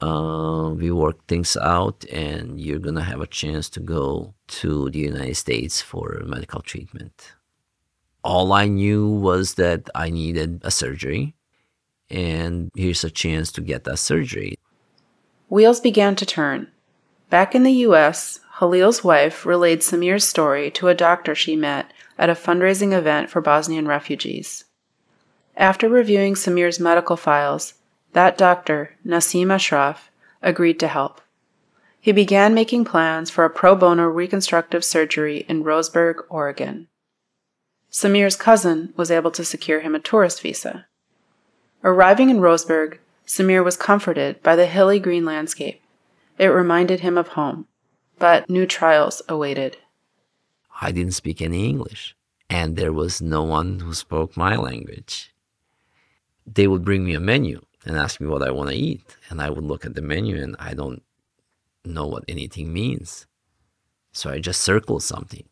uh, 0.00 0.72
we 0.76 0.90
work 0.90 1.26
things 1.26 1.56
out, 1.56 2.04
and 2.10 2.60
you're 2.60 2.78
gonna 2.78 3.02
have 3.02 3.20
a 3.20 3.26
chance 3.26 3.68
to 3.70 3.80
go 3.80 4.34
to 4.60 4.90
the 4.90 5.00
United 5.00 5.36
States 5.36 5.80
for 5.82 6.22
medical 6.24 6.60
treatment." 6.60 7.32
All 8.22 8.52
I 8.52 8.66
knew 8.66 9.08
was 9.08 9.54
that 9.54 9.88
I 9.94 10.10
needed 10.10 10.60
a 10.62 10.70
surgery, 10.70 11.34
and 12.10 12.70
here's 12.74 13.04
a 13.04 13.10
chance 13.10 13.50
to 13.52 13.60
get 13.60 13.84
that 13.84 13.98
surgery. 13.98 14.58
Wheels 15.48 15.80
began 15.80 16.14
to 16.16 16.26
turn. 16.26 16.68
Back 17.30 17.54
in 17.54 17.62
the 17.62 17.72
U.S., 17.88 18.40
Halil's 18.60 19.02
wife 19.02 19.46
relayed 19.46 19.80
Samir's 19.80 20.24
story 20.24 20.70
to 20.72 20.88
a 20.88 20.94
doctor 20.94 21.34
she 21.34 21.56
met 21.56 21.90
at 22.18 22.28
a 22.28 22.34
fundraising 22.34 22.92
event 22.92 23.30
for 23.30 23.40
Bosnian 23.40 23.88
refugees. 23.88 24.66
After 25.56 25.88
reviewing 25.88 26.34
Samir's 26.34 26.78
medical 26.78 27.16
files, 27.16 27.74
that 28.12 28.36
doctor, 28.36 28.96
Nassim 29.04 29.50
Ashraf, 29.50 30.10
agreed 30.42 30.78
to 30.80 30.88
help. 30.88 31.22
He 31.98 32.12
began 32.12 32.52
making 32.52 32.84
plans 32.84 33.30
for 33.30 33.46
a 33.46 33.50
pro 33.50 33.74
bono 33.74 34.04
reconstructive 34.04 34.84
surgery 34.84 35.46
in 35.48 35.64
Roseburg, 35.64 36.16
Oregon. 36.28 36.88
Samir's 37.90 38.36
cousin 38.36 38.92
was 38.94 39.10
able 39.10 39.30
to 39.30 39.44
secure 39.44 39.80
him 39.80 39.94
a 39.94 39.98
tourist 39.98 40.42
visa. 40.42 40.86
Arriving 41.82 42.28
in 42.28 42.40
Roseburg, 42.40 42.98
Samir 43.26 43.64
was 43.64 43.78
comforted 43.78 44.42
by 44.42 44.54
the 44.54 44.66
hilly 44.66 44.98
green 44.98 45.24
landscape. 45.24 45.80
It 46.36 46.48
reminded 46.48 47.00
him 47.00 47.16
of 47.16 47.28
home, 47.28 47.66
but 48.20 48.48
new 48.48 48.66
trials 48.66 49.22
awaited. 49.28 49.78
I 50.80 50.92
didn't 50.92 51.14
speak 51.14 51.42
any 51.42 51.68
English, 51.68 52.14
and 52.48 52.76
there 52.76 52.92
was 52.92 53.20
no 53.20 53.42
one 53.42 53.80
who 53.80 53.92
spoke 53.94 54.36
my 54.36 54.54
language. 54.54 55.34
They 56.46 56.68
would 56.68 56.84
bring 56.84 57.04
me 57.04 57.14
a 57.14 57.20
menu 57.20 57.62
and 57.84 57.96
ask 57.96 58.20
me 58.20 58.28
what 58.28 58.46
I 58.46 58.50
want 58.52 58.70
to 58.70 58.76
eat, 58.76 59.02
and 59.30 59.40
I 59.40 59.50
would 59.50 59.64
look 59.64 59.84
at 59.84 59.94
the 59.94 60.02
menu 60.02 60.40
and 60.40 60.54
I 60.58 60.74
don't 60.74 61.02
know 61.84 62.06
what 62.06 62.24
anything 62.28 62.72
means. 62.72 63.26
So 64.12 64.30
I 64.30 64.38
just 64.38 64.60
circled 64.60 65.02
something, 65.02 65.46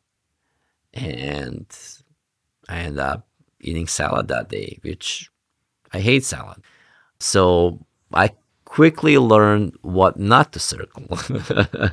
and 0.93 1.67
I 2.69 2.81
ended 2.81 2.99
up 2.99 3.27
eating 3.61 3.87
salad 3.87 4.29
that 4.29 4.51
day, 4.51 4.79
which 4.83 5.31
I 5.93 6.01
hate 6.01 6.25
salad. 6.25 6.59
So 7.19 7.87
I 8.13 8.33
quickly 8.67 9.17
learned 9.17 9.75
what 9.81 10.19
not 10.19 10.53
to 10.53 10.59
circle. 10.59 11.19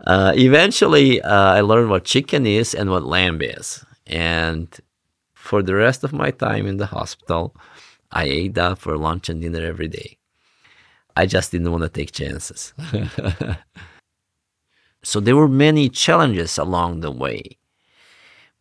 uh, 0.00 0.32
eventually, 0.36 1.22
uh, 1.22 1.54
I 1.54 1.60
learned 1.60 1.90
what 1.90 2.04
chicken 2.04 2.46
is 2.46 2.74
and 2.74 2.90
what 2.90 3.04
lamb 3.04 3.40
is. 3.40 3.84
And 4.06 4.68
for 5.34 5.62
the 5.62 5.74
rest 5.74 6.04
of 6.04 6.12
my 6.12 6.30
time 6.30 6.66
in 6.66 6.76
the 6.76 6.86
hospital, 6.86 7.56
I 8.12 8.24
ate 8.24 8.54
that 8.54 8.78
for 8.78 8.96
lunch 8.96 9.28
and 9.28 9.40
dinner 9.40 9.64
every 9.64 9.88
day. 9.88 10.18
I 11.16 11.26
just 11.26 11.50
didn't 11.50 11.72
want 11.72 11.82
to 11.82 11.88
take 11.88 12.12
chances. 12.12 12.74
so 15.02 15.18
there 15.18 15.36
were 15.36 15.48
many 15.48 15.88
challenges 15.88 16.58
along 16.58 17.00
the 17.00 17.10
way. 17.10 17.56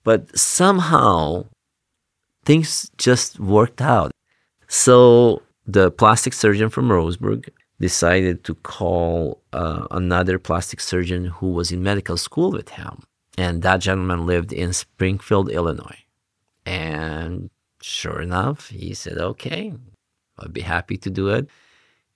But 0.04 0.38
somehow 0.38 1.48
things 2.46 2.90
just 2.98 3.40
worked 3.40 3.82
out. 3.82 4.12
So 4.68 5.42
the 5.66 5.92
plastic 5.92 6.34
surgeon 6.34 6.70
from 6.70 6.90
Roseburg 6.90 7.50
decided 7.80 8.44
to 8.46 8.56
call 8.56 9.42
uh, 9.54 9.88
another 9.92 10.40
plastic 10.40 10.80
surgeon 10.80 11.26
who 11.26 11.50
was 11.52 11.72
in 11.72 11.84
medical 11.84 12.18
school 12.18 12.52
with 12.52 12.70
him. 12.70 13.04
And 13.38 13.62
that 13.64 13.82
gentleman 13.82 14.26
lived 14.26 14.54
in 14.54 14.72
Springfield, 14.72 15.50
Illinois. 15.50 16.06
And 16.66 17.50
sure 17.82 18.22
enough, 18.22 18.70
he 18.70 18.94
said, 18.94 19.18
okay, 19.18 19.74
I'd 20.40 20.54
be 20.54 20.62
happy 20.62 20.98
to 20.98 21.10
do 21.10 21.30
it. 21.30 21.50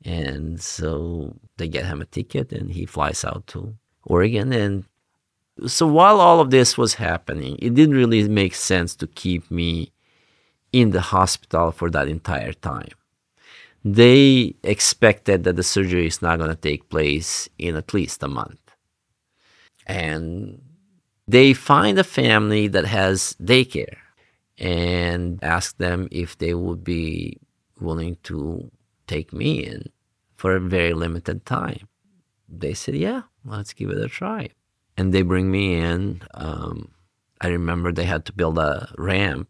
And 0.05 0.61
so 0.61 1.35
they 1.57 1.67
get 1.67 1.85
him 1.85 2.01
a 2.01 2.05
ticket 2.05 2.53
and 2.53 2.71
he 2.71 2.85
flies 2.85 3.25
out 3.25 3.47
to 3.47 3.75
Oregon. 4.03 4.53
And 4.53 4.85
so 5.67 5.85
while 5.87 6.21
all 6.21 6.39
of 6.39 6.51
this 6.51 6.77
was 6.77 6.95
happening, 6.95 7.57
it 7.61 7.73
didn't 7.73 7.95
really 7.95 8.27
make 8.29 8.55
sense 8.55 8.95
to 8.95 9.07
keep 9.07 9.51
me 9.51 9.91
in 10.71 10.91
the 10.91 11.01
hospital 11.01 11.71
for 11.71 11.89
that 11.89 12.07
entire 12.07 12.53
time. 12.53 12.95
They 13.83 14.55
expected 14.63 15.43
that 15.43 15.55
the 15.55 15.63
surgery 15.63 16.07
is 16.07 16.21
not 16.21 16.37
going 16.37 16.49
to 16.49 16.55
take 16.55 16.89
place 16.89 17.47
in 17.57 17.75
at 17.75 17.93
least 17.93 18.23
a 18.23 18.27
month. 18.27 18.59
And 19.87 20.61
they 21.27 21.53
find 21.53 21.97
a 21.97 22.03
family 22.03 22.67
that 22.67 22.85
has 22.85 23.35
daycare 23.41 23.97
and 24.57 25.41
ask 25.43 25.77
them 25.77 26.07
if 26.11 26.37
they 26.37 26.53
would 26.53 26.83
be 26.83 27.39
willing 27.79 28.17
to 28.23 28.69
take 29.07 29.31
me 29.31 29.65
in 29.65 29.89
for 30.35 30.55
a 30.55 30.59
very 30.59 30.93
limited 30.93 31.45
time. 31.45 31.87
They 32.47 32.73
said, 32.73 32.95
Yeah, 32.95 33.23
let's 33.45 33.73
give 33.73 33.89
it 33.89 33.97
a 33.97 34.07
try. 34.07 34.49
And 34.97 35.13
they 35.13 35.21
bring 35.21 35.49
me 35.49 35.75
in. 35.75 36.21
Um, 36.33 36.91
I 37.39 37.47
remember 37.47 37.91
they 37.91 38.05
had 38.05 38.25
to 38.25 38.33
build 38.33 38.57
a 38.57 38.93
ramp 38.97 39.47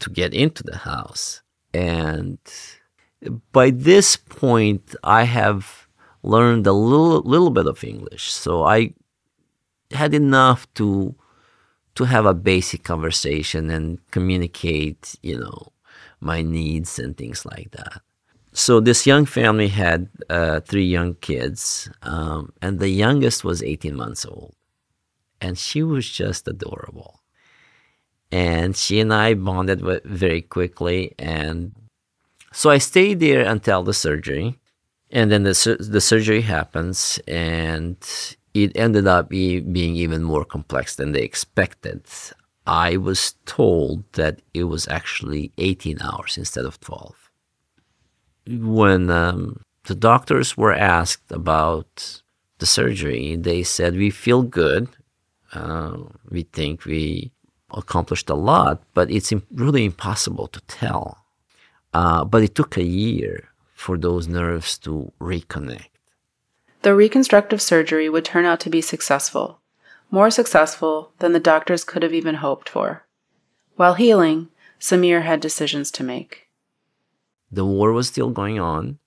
to 0.00 0.10
get 0.10 0.34
into 0.34 0.64
the 0.64 0.78
house. 0.78 1.42
And 1.72 2.38
by 3.52 3.70
this 3.70 4.16
point, 4.16 4.94
I 5.04 5.24
have 5.24 5.86
learned 6.22 6.66
a 6.66 6.72
little, 6.72 7.20
little 7.22 7.50
bit 7.50 7.66
of 7.66 7.84
English. 7.84 8.32
So 8.32 8.64
I 8.64 8.94
had 9.92 10.14
enough 10.14 10.72
to 10.74 11.14
to 11.96 12.04
have 12.04 12.24
a 12.24 12.32
basic 12.32 12.84
conversation 12.84 13.68
and 13.68 13.98
communicate, 14.12 15.16
you 15.22 15.38
know, 15.38 15.72
my 16.20 16.40
needs 16.40 16.98
and 16.98 17.16
things 17.16 17.44
like 17.44 17.72
that. 17.72 18.00
So 18.52 18.80
this 18.80 19.06
young 19.06 19.26
family 19.26 19.68
had 19.68 20.08
uh, 20.28 20.60
three 20.60 20.86
young 20.86 21.14
kids, 21.16 21.90
um, 22.02 22.52
and 22.62 22.78
the 22.78 22.88
youngest 22.88 23.44
was 23.44 23.62
18 23.62 23.96
months 23.96 24.24
old, 24.24 24.54
and 25.40 25.58
she 25.58 25.82
was 25.82 26.08
just 26.08 26.48
adorable. 26.48 27.20
And 28.32 28.76
she 28.76 29.00
and 29.00 29.12
I 29.12 29.34
bonded 29.34 29.82
very 30.04 30.42
quickly, 30.42 31.14
and 31.18 31.74
so 32.52 32.70
I 32.70 32.78
stayed 32.78 33.20
there 33.20 33.46
until 33.46 33.82
the 33.82 33.94
surgery, 33.94 34.58
and 35.10 35.30
then 35.30 35.42
the 35.44 35.76
the 35.80 36.00
surgery 36.00 36.42
happens, 36.42 37.20
and 37.28 37.96
it 38.54 38.76
ended 38.76 39.06
up 39.06 39.28
being 39.28 39.96
even 39.96 40.22
more 40.22 40.44
complex 40.44 40.96
than 40.96 41.12
they 41.12 41.22
expected. 41.22 42.02
I 42.66 42.96
was 42.96 43.34
told 43.46 44.04
that 44.12 44.42
it 44.54 44.64
was 44.64 44.86
actually 44.88 45.52
18 45.58 46.00
hours 46.02 46.36
instead 46.36 46.64
of 46.64 46.78
12. 46.80 47.30
When 48.46 49.10
um, 49.10 49.62
the 49.84 49.94
doctors 49.94 50.56
were 50.56 50.72
asked 50.72 51.30
about 51.32 52.22
the 52.58 52.66
surgery, 52.66 53.36
they 53.36 53.62
said, 53.62 53.96
We 53.96 54.10
feel 54.10 54.42
good. 54.42 54.88
Uh, 55.52 55.96
we 56.30 56.42
think 56.42 56.84
we 56.84 57.32
accomplished 57.72 58.30
a 58.30 58.34
lot, 58.34 58.82
but 58.94 59.10
it's 59.10 59.32
really 59.50 59.84
impossible 59.84 60.46
to 60.48 60.60
tell. 60.62 61.19
Uh, 61.92 62.24
but 62.24 62.42
it 62.42 62.54
took 62.54 62.76
a 62.76 62.82
year 62.82 63.48
for 63.74 63.98
those 63.98 64.28
nerves 64.28 64.78
to 64.78 65.12
reconnect. 65.20 65.88
The 66.82 66.94
reconstructive 66.94 67.60
surgery 67.60 68.08
would 68.08 68.24
turn 68.24 68.44
out 68.44 68.60
to 68.60 68.70
be 68.70 68.80
successful, 68.80 69.60
more 70.10 70.30
successful 70.30 71.12
than 71.18 71.32
the 71.32 71.40
doctors 71.40 71.84
could 71.84 72.02
have 72.02 72.14
even 72.14 72.36
hoped 72.36 72.68
for. 72.68 73.06
While 73.76 73.94
healing, 73.94 74.48
Samir 74.78 75.22
had 75.22 75.40
decisions 75.40 75.90
to 75.92 76.04
make. 76.04 76.48
The 77.52 77.64
war 77.64 77.92
was 77.92 78.08
still 78.08 78.30
going 78.30 78.58
on. 78.58 78.98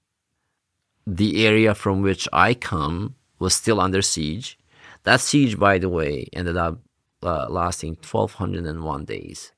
The 1.08 1.46
area 1.46 1.74
from 1.74 2.02
which 2.02 2.28
I 2.32 2.54
come 2.54 3.15
was 3.39 3.54
still 3.54 3.80
under 3.80 4.02
siege. 4.02 4.58
That 5.04 5.19
siege, 5.19 5.58
by 5.58 5.78
the 5.78 5.89
way, 5.89 6.28
ended 6.34 6.58
up 6.58 6.80
uh, 7.24 7.48
lasting 7.50 7.98
1,201 8.10 9.06
days. 9.06 9.52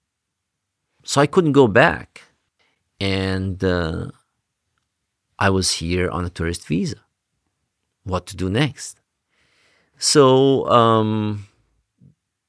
So 1.04 1.22
I 1.22 1.28
couldn't 1.28 1.52
go 1.52 1.68
back. 1.68 2.24
And 2.99 3.63
uh, 3.63 4.12
I 5.38 5.49
was 5.49 5.73
here 5.73 6.10
on 6.10 6.25
a 6.25 6.29
tourist 6.29 6.65
visa 6.67 7.05
what 8.05 8.27
to 8.27 8.38
do 8.38 8.49
next. 8.49 9.01
So 9.97 10.67
um, 10.69 11.47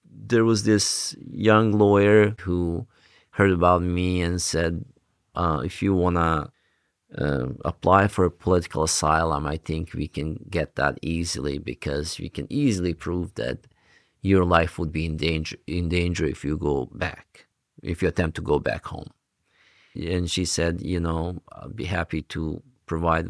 there 0.05 0.45
was 0.45 0.65
this 0.65 1.17
young 1.31 1.73
lawyer 1.73 2.35
who 2.41 2.87
heard 3.31 3.51
about 3.51 3.83
me 3.83 4.21
and 4.21 4.41
said, 4.41 4.85
uh, 5.35 5.63
if 5.65 5.83
you 5.83 5.95
want 5.95 6.17
to 6.17 6.51
uh, 7.17 7.47
apply 7.65 8.09
for 8.09 8.29
political 8.31 8.85
asylum, 8.85 9.47
I 9.47 9.57
think 9.57 9.95
we 9.95 10.09
can 10.09 10.45
get 10.51 10.77
that 10.77 10.99
easily 11.03 11.59
because 11.59 12.19
we 12.19 12.29
can 12.29 12.47
easily 12.51 12.95
prove 12.95 13.35
that 13.35 13.67
your 14.23 14.45
life 14.45 14.79
would 14.79 14.91
be 14.91 15.07
in 15.07 15.17
danger 15.17 15.57
in 15.67 15.89
danger 15.89 16.27
if 16.27 16.45
you 16.45 16.57
go 16.57 16.87
back, 16.93 17.47
if 17.83 18.03
you 18.03 18.09
attempt 18.09 18.35
to 18.37 18.43
go 18.43 18.59
back 18.59 18.87
home. 18.87 19.11
And 19.97 20.31
she 20.31 20.45
said, 20.45 20.83
you 20.83 21.01
know, 21.01 21.43
I'll 21.53 21.71
be 21.71 21.85
happy 21.85 22.23
to 22.23 22.63
provide 22.87 23.29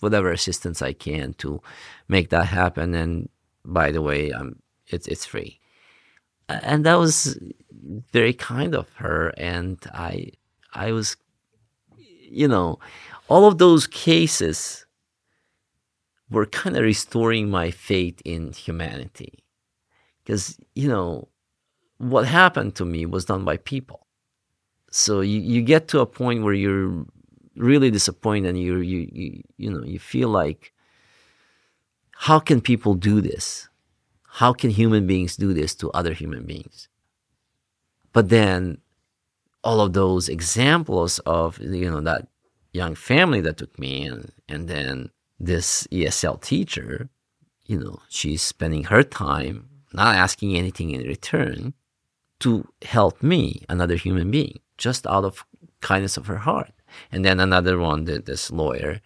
whatever 0.00 0.30
assistance 0.30 0.80
I 0.80 0.92
can 0.92 1.34
to 1.34 1.60
make 2.08 2.30
that 2.30 2.46
happen. 2.46 2.94
And 2.94 3.28
by 3.64 3.90
the 3.90 4.00
way, 4.00 4.32
um, 4.32 4.56
it's 4.86 5.06
it's 5.08 5.26
free. 5.26 5.58
And 6.48 6.84
that 6.86 6.98
was 6.98 7.38
very 8.12 8.32
kind 8.32 8.74
of 8.74 8.88
her. 8.94 9.32
And 9.36 9.78
I 9.92 10.32
I 10.72 10.92
was, 10.92 11.16
you 11.96 12.48
know, 12.48 12.78
all 13.28 13.46
of 13.46 13.58
those 13.58 13.86
cases 13.86 14.86
were 16.30 16.46
kind 16.46 16.76
of 16.76 16.82
restoring 16.82 17.50
my 17.50 17.70
faith 17.70 18.22
in 18.24 18.52
humanity, 18.52 19.44
because 20.22 20.58
you 20.74 20.88
know 20.88 21.28
what 21.98 22.24
happened 22.24 22.74
to 22.76 22.84
me 22.84 23.04
was 23.04 23.24
done 23.24 23.44
by 23.44 23.56
people. 23.56 24.06
So 24.90 25.20
you, 25.20 25.40
you 25.40 25.62
get 25.62 25.88
to 25.88 26.00
a 26.00 26.06
point 26.06 26.42
where 26.42 26.54
you're 26.54 27.06
really 27.56 27.90
disappointed 27.90 28.48
and 28.48 28.58
you 28.58 28.78
you 28.78 29.08
you 29.12 29.42
you 29.56 29.70
know 29.70 29.84
you 29.84 29.98
feel 29.98 30.28
like 30.28 30.72
how 32.12 32.38
can 32.38 32.60
people 32.60 32.94
do 32.94 33.20
this? 33.20 33.68
How 34.24 34.52
can 34.52 34.70
human 34.70 35.06
beings 35.06 35.36
do 35.36 35.52
this 35.52 35.74
to 35.76 35.90
other 35.92 36.12
human 36.12 36.44
beings? 36.44 36.88
But 38.12 38.28
then 38.28 38.78
all 39.62 39.80
of 39.80 39.92
those 39.92 40.28
examples 40.28 41.18
of 41.20 41.58
you 41.60 41.90
know 41.90 42.00
that 42.00 42.28
young 42.72 42.94
family 42.94 43.40
that 43.40 43.58
took 43.58 43.78
me 43.78 44.06
in 44.06 44.30
and 44.48 44.68
then 44.68 45.10
this 45.38 45.86
esl 45.90 46.40
teacher 46.40 47.08
you 47.66 47.78
know 47.78 48.00
she's 48.08 48.42
spending 48.42 48.84
her 48.84 49.02
time 49.02 49.68
not 49.92 50.14
asking 50.14 50.56
anything 50.56 50.90
in 50.90 51.02
return 51.02 51.74
to 52.38 52.66
help 52.82 53.22
me 53.22 53.64
another 53.68 53.96
human 53.96 54.30
being 54.30 54.58
just 54.80 55.06
out 55.06 55.24
of 55.24 55.44
kindness 55.80 56.16
of 56.16 56.26
her 56.26 56.38
heart 56.38 56.72
and 57.12 57.24
then 57.24 57.40
another 57.40 57.78
one, 57.78 58.04
this 58.04 58.50
lawyer, 58.50 59.00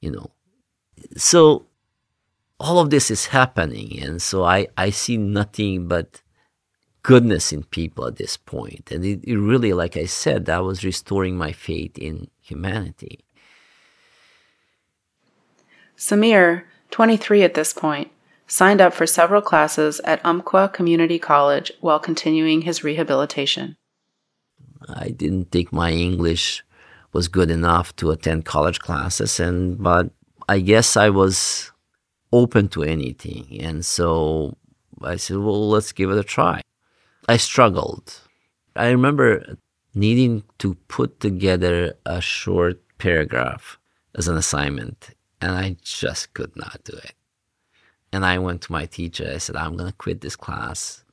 you 0.00 0.10
know. 0.10 0.30
So 1.16 1.66
all 2.60 2.78
of 2.78 2.90
this 2.90 3.10
is 3.10 3.26
happening, 3.26 4.00
and 4.00 4.22
so 4.22 4.44
I, 4.44 4.68
I 4.76 4.90
see 4.90 5.16
nothing 5.16 5.88
but 5.88 6.22
goodness 7.02 7.52
in 7.52 7.64
people 7.64 8.06
at 8.06 8.16
this 8.16 8.36
point. 8.36 8.90
And 8.90 9.04
it, 9.04 9.24
it 9.24 9.36
really, 9.38 9.72
like 9.72 9.96
I 9.96 10.06
said, 10.06 10.46
that 10.46 10.64
was 10.64 10.84
restoring 10.84 11.36
my 11.36 11.52
faith 11.52 11.98
in 11.98 12.28
humanity. 12.40 13.20
Samir, 15.96 16.64
23 16.90 17.42
at 17.42 17.54
this 17.54 17.72
point, 17.72 18.10
signed 18.46 18.80
up 18.80 18.94
for 18.94 19.06
several 19.06 19.42
classes 19.42 20.00
at 20.04 20.24
Umpqua 20.24 20.68
Community 20.68 21.18
College 21.18 21.72
while 21.80 21.98
continuing 21.98 22.62
his 22.62 22.84
rehabilitation. 22.84 23.76
I 24.88 25.08
didn't 25.08 25.50
think 25.50 25.72
my 25.72 25.90
English 25.92 26.64
was 27.12 27.28
good 27.28 27.50
enough 27.50 27.94
to 27.96 28.10
attend 28.10 28.44
college 28.44 28.80
classes 28.80 29.38
and 29.38 29.82
but 29.82 30.10
I 30.48 30.58
guess 30.60 30.96
I 30.96 31.10
was 31.10 31.70
open 32.32 32.68
to 32.68 32.82
anything 32.82 33.58
and 33.60 33.84
so 33.84 34.56
I 35.02 35.16
said 35.16 35.38
well 35.38 35.68
let's 35.68 35.92
give 35.92 36.10
it 36.10 36.18
a 36.18 36.24
try. 36.24 36.60
I 37.28 37.36
struggled. 37.36 38.20
I 38.76 38.90
remember 38.90 39.56
needing 39.94 40.42
to 40.58 40.74
put 40.88 41.20
together 41.20 41.94
a 42.04 42.20
short 42.20 42.82
paragraph 42.98 43.78
as 44.14 44.28
an 44.28 44.36
assignment 44.36 45.10
and 45.40 45.52
I 45.52 45.76
just 45.82 46.34
could 46.34 46.56
not 46.56 46.80
do 46.84 46.96
it. 46.96 47.14
And 48.12 48.24
I 48.24 48.38
went 48.38 48.62
to 48.62 48.72
my 48.72 48.86
teacher. 48.86 49.30
I 49.34 49.38
said, 49.38 49.56
I'm 49.56 49.76
going 49.76 49.90
to 49.90 49.96
quit 49.96 50.20
this 50.20 50.36
class. 50.36 51.04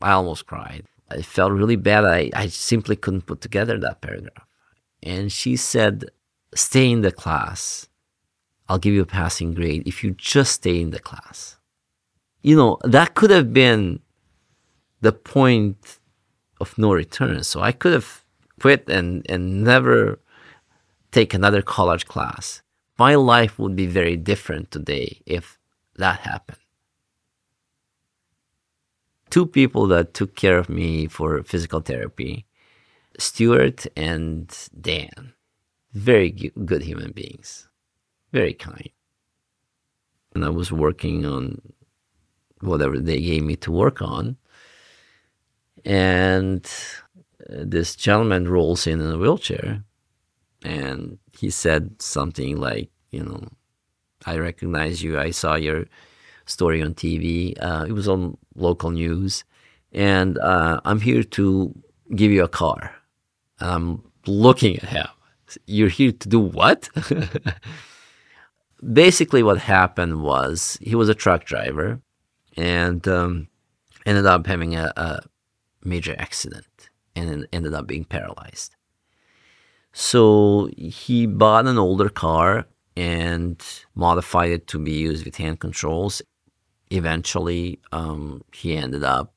I 0.00 0.12
almost 0.12 0.46
cried. 0.46 0.84
I 1.10 1.22
felt 1.22 1.52
really 1.52 1.76
bad. 1.76 2.04
I, 2.04 2.30
I 2.34 2.46
simply 2.48 2.96
couldn't 2.96 3.26
put 3.26 3.40
together 3.40 3.78
that 3.78 4.00
paragraph 4.00 4.46
and 5.02 5.32
she 5.32 5.56
said, 5.56 6.10
Stay 6.54 6.90
in 6.90 7.02
the 7.02 7.12
class. 7.12 7.88
I'll 8.68 8.78
give 8.78 8.94
you 8.94 9.02
a 9.02 9.06
passing 9.06 9.54
grade 9.54 9.86
if 9.86 10.02
you 10.02 10.12
just 10.12 10.52
stay 10.52 10.80
in 10.80 10.90
the 10.90 10.98
class. 10.98 11.58
You 12.42 12.56
know, 12.56 12.78
that 12.82 13.14
could 13.14 13.30
have 13.30 13.52
been 13.52 14.00
the 15.00 15.12
point 15.12 15.98
of 16.60 16.76
no 16.76 16.92
return. 16.92 17.44
So 17.44 17.60
I 17.60 17.72
could 17.72 17.92
have 17.92 18.24
quit 18.60 18.88
and, 18.88 19.24
and 19.28 19.62
never 19.62 20.18
take 21.12 21.34
another 21.34 21.62
college 21.62 22.06
class. 22.06 22.62
my 22.98 23.14
life 23.14 23.58
would 23.58 23.74
be 23.74 23.86
very 23.86 24.16
different 24.16 24.70
today 24.70 25.22
if 25.24 25.58
that 25.96 26.20
happened. 26.20 26.58
Two 29.30 29.46
people 29.46 29.86
that 29.86 30.12
took 30.12 30.34
care 30.34 30.58
of 30.58 30.68
me 30.68 31.06
for 31.06 31.42
physical 31.42 31.80
therapy, 31.80 32.46
Stuart 33.18 33.86
and 33.96 34.52
Dan, 34.80 35.34
very 35.92 36.30
good 36.30 36.82
human 36.82 37.12
beings, 37.12 37.68
very 38.32 38.54
kind. 38.54 38.90
And 40.34 40.44
I 40.44 40.48
was 40.48 40.70
working 40.72 41.24
on 41.26 41.60
whatever 42.60 42.98
they 42.98 43.20
gave 43.20 43.42
me 43.42 43.56
to 43.56 43.72
work 43.72 44.02
on. 44.02 44.36
And 45.84 46.68
uh, 47.48 47.64
this 47.64 47.96
gentleman 47.96 48.48
rolls 48.48 48.86
in 48.86 49.00
in 49.00 49.10
a 49.10 49.18
wheelchair 49.18 49.84
and 50.62 51.18
he 51.38 51.50
said 51.50 52.02
something 52.02 52.58
like, 52.58 52.90
you 53.10 53.24
know, 53.24 53.48
I 54.26 54.36
recognize 54.36 55.02
you. 55.02 55.18
I 55.18 55.30
saw 55.30 55.54
your 55.54 55.86
story 56.50 56.82
on 56.82 56.94
TV. 56.94 57.54
Uh, 57.60 57.84
it 57.88 57.92
was 57.92 58.08
on 58.08 58.36
local 58.54 58.90
news. 58.90 59.44
And 59.92 60.38
uh, 60.38 60.80
I'm 60.84 61.00
here 61.00 61.22
to 61.22 61.74
give 62.14 62.30
you 62.30 62.44
a 62.44 62.48
car. 62.48 62.94
I'm 63.60 64.02
looking 64.26 64.76
at 64.76 64.88
him. 64.88 65.08
You're 65.66 65.88
here 65.88 66.12
to 66.12 66.28
do 66.28 66.38
what? 66.38 66.88
Basically, 68.92 69.42
what 69.42 69.58
happened 69.58 70.22
was 70.22 70.78
he 70.80 70.94
was 70.94 71.08
a 71.08 71.14
truck 71.14 71.44
driver 71.44 72.00
and 72.56 73.06
um, 73.08 73.48
ended 74.06 74.26
up 74.26 74.46
having 74.46 74.76
a, 74.76 74.92
a 74.96 75.20
major 75.82 76.14
accident 76.18 76.90
and 77.16 77.46
ended 77.52 77.74
up 77.74 77.86
being 77.86 78.04
paralyzed. 78.04 78.76
So 79.92 80.70
he 80.76 81.26
bought 81.26 81.66
an 81.66 81.78
older 81.78 82.08
car 82.08 82.66
and 82.96 83.62
modified 83.94 84.50
it 84.50 84.66
to 84.68 84.78
be 84.78 84.92
used 84.92 85.24
with 85.24 85.36
hand 85.36 85.60
controls. 85.60 86.22
Eventually, 86.90 87.78
um, 87.92 88.42
he 88.52 88.76
ended 88.76 89.04
up 89.04 89.32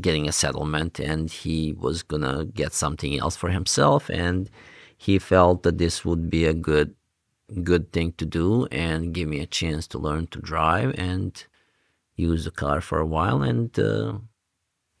getting 0.00 0.28
a 0.28 0.32
settlement 0.32 0.98
and 0.98 1.30
he 1.30 1.72
was 1.72 2.02
gonna 2.02 2.44
get 2.46 2.72
something 2.72 3.18
else 3.18 3.36
for 3.36 3.50
himself 3.50 4.08
and 4.08 4.48
he 4.96 5.18
felt 5.18 5.62
that 5.62 5.78
this 5.78 6.04
would 6.04 6.30
be 6.30 6.44
a 6.46 6.54
good 6.54 6.94
good 7.64 7.92
thing 7.92 8.12
to 8.12 8.24
do 8.24 8.66
and 8.66 9.12
give 9.12 9.28
me 9.28 9.40
a 9.40 9.46
chance 9.46 9.86
to 9.88 9.98
learn 9.98 10.26
to 10.28 10.40
drive 10.40 10.94
and 10.96 11.44
use 12.14 12.44
the 12.44 12.50
car 12.50 12.80
for 12.80 12.98
a 13.00 13.06
while 13.06 13.42
and 13.42 13.78
uh, 13.78 14.14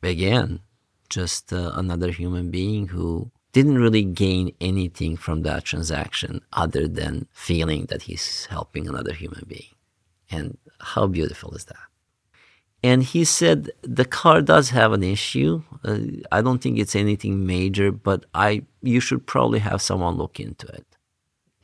again 0.02 0.60
just 1.08 1.52
uh, 1.52 1.72
another 1.74 2.10
human 2.10 2.50
being 2.50 2.88
who 2.88 3.30
didn't 3.52 3.78
really 3.78 4.04
gain 4.04 4.52
anything 4.60 5.16
from 5.16 5.42
that 5.42 5.64
transaction 5.64 6.40
other 6.52 6.86
than 6.86 7.26
feeling 7.32 7.86
that 7.86 8.02
he's 8.02 8.46
helping 8.46 8.88
another 8.88 9.12
human 9.12 9.44
being. 9.46 9.74
And 10.30 10.56
how 10.80 11.06
beautiful 11.06 11.54
is 11.54 11.64
that? 11.66 11.76
And 12.82 13.02
he 13.02 13.24
said 13.24 13.70
the 13.82 14.04
car 14.04 14.40
does 14.40 14.70
have 14.70 14.92
an 14.92 15.02
issue. 15.02 15.62
Uh, 15.84 15.98
I 16.32 16.40
don't 16.40 16.62
think 16.62 16.78
it's 16.78 16.96
anything 16.96 17.46
major, 17.46 17.92
but 17.92 18.24
I 18.34 18.62
you 18.82 19.00
should 19.00 19.26
probably 19.26 19.58
have 19.58 19.82
someone 19.82 20.16
look 20.16 20.40
into 20.40 20.66
it. 20.68 20.86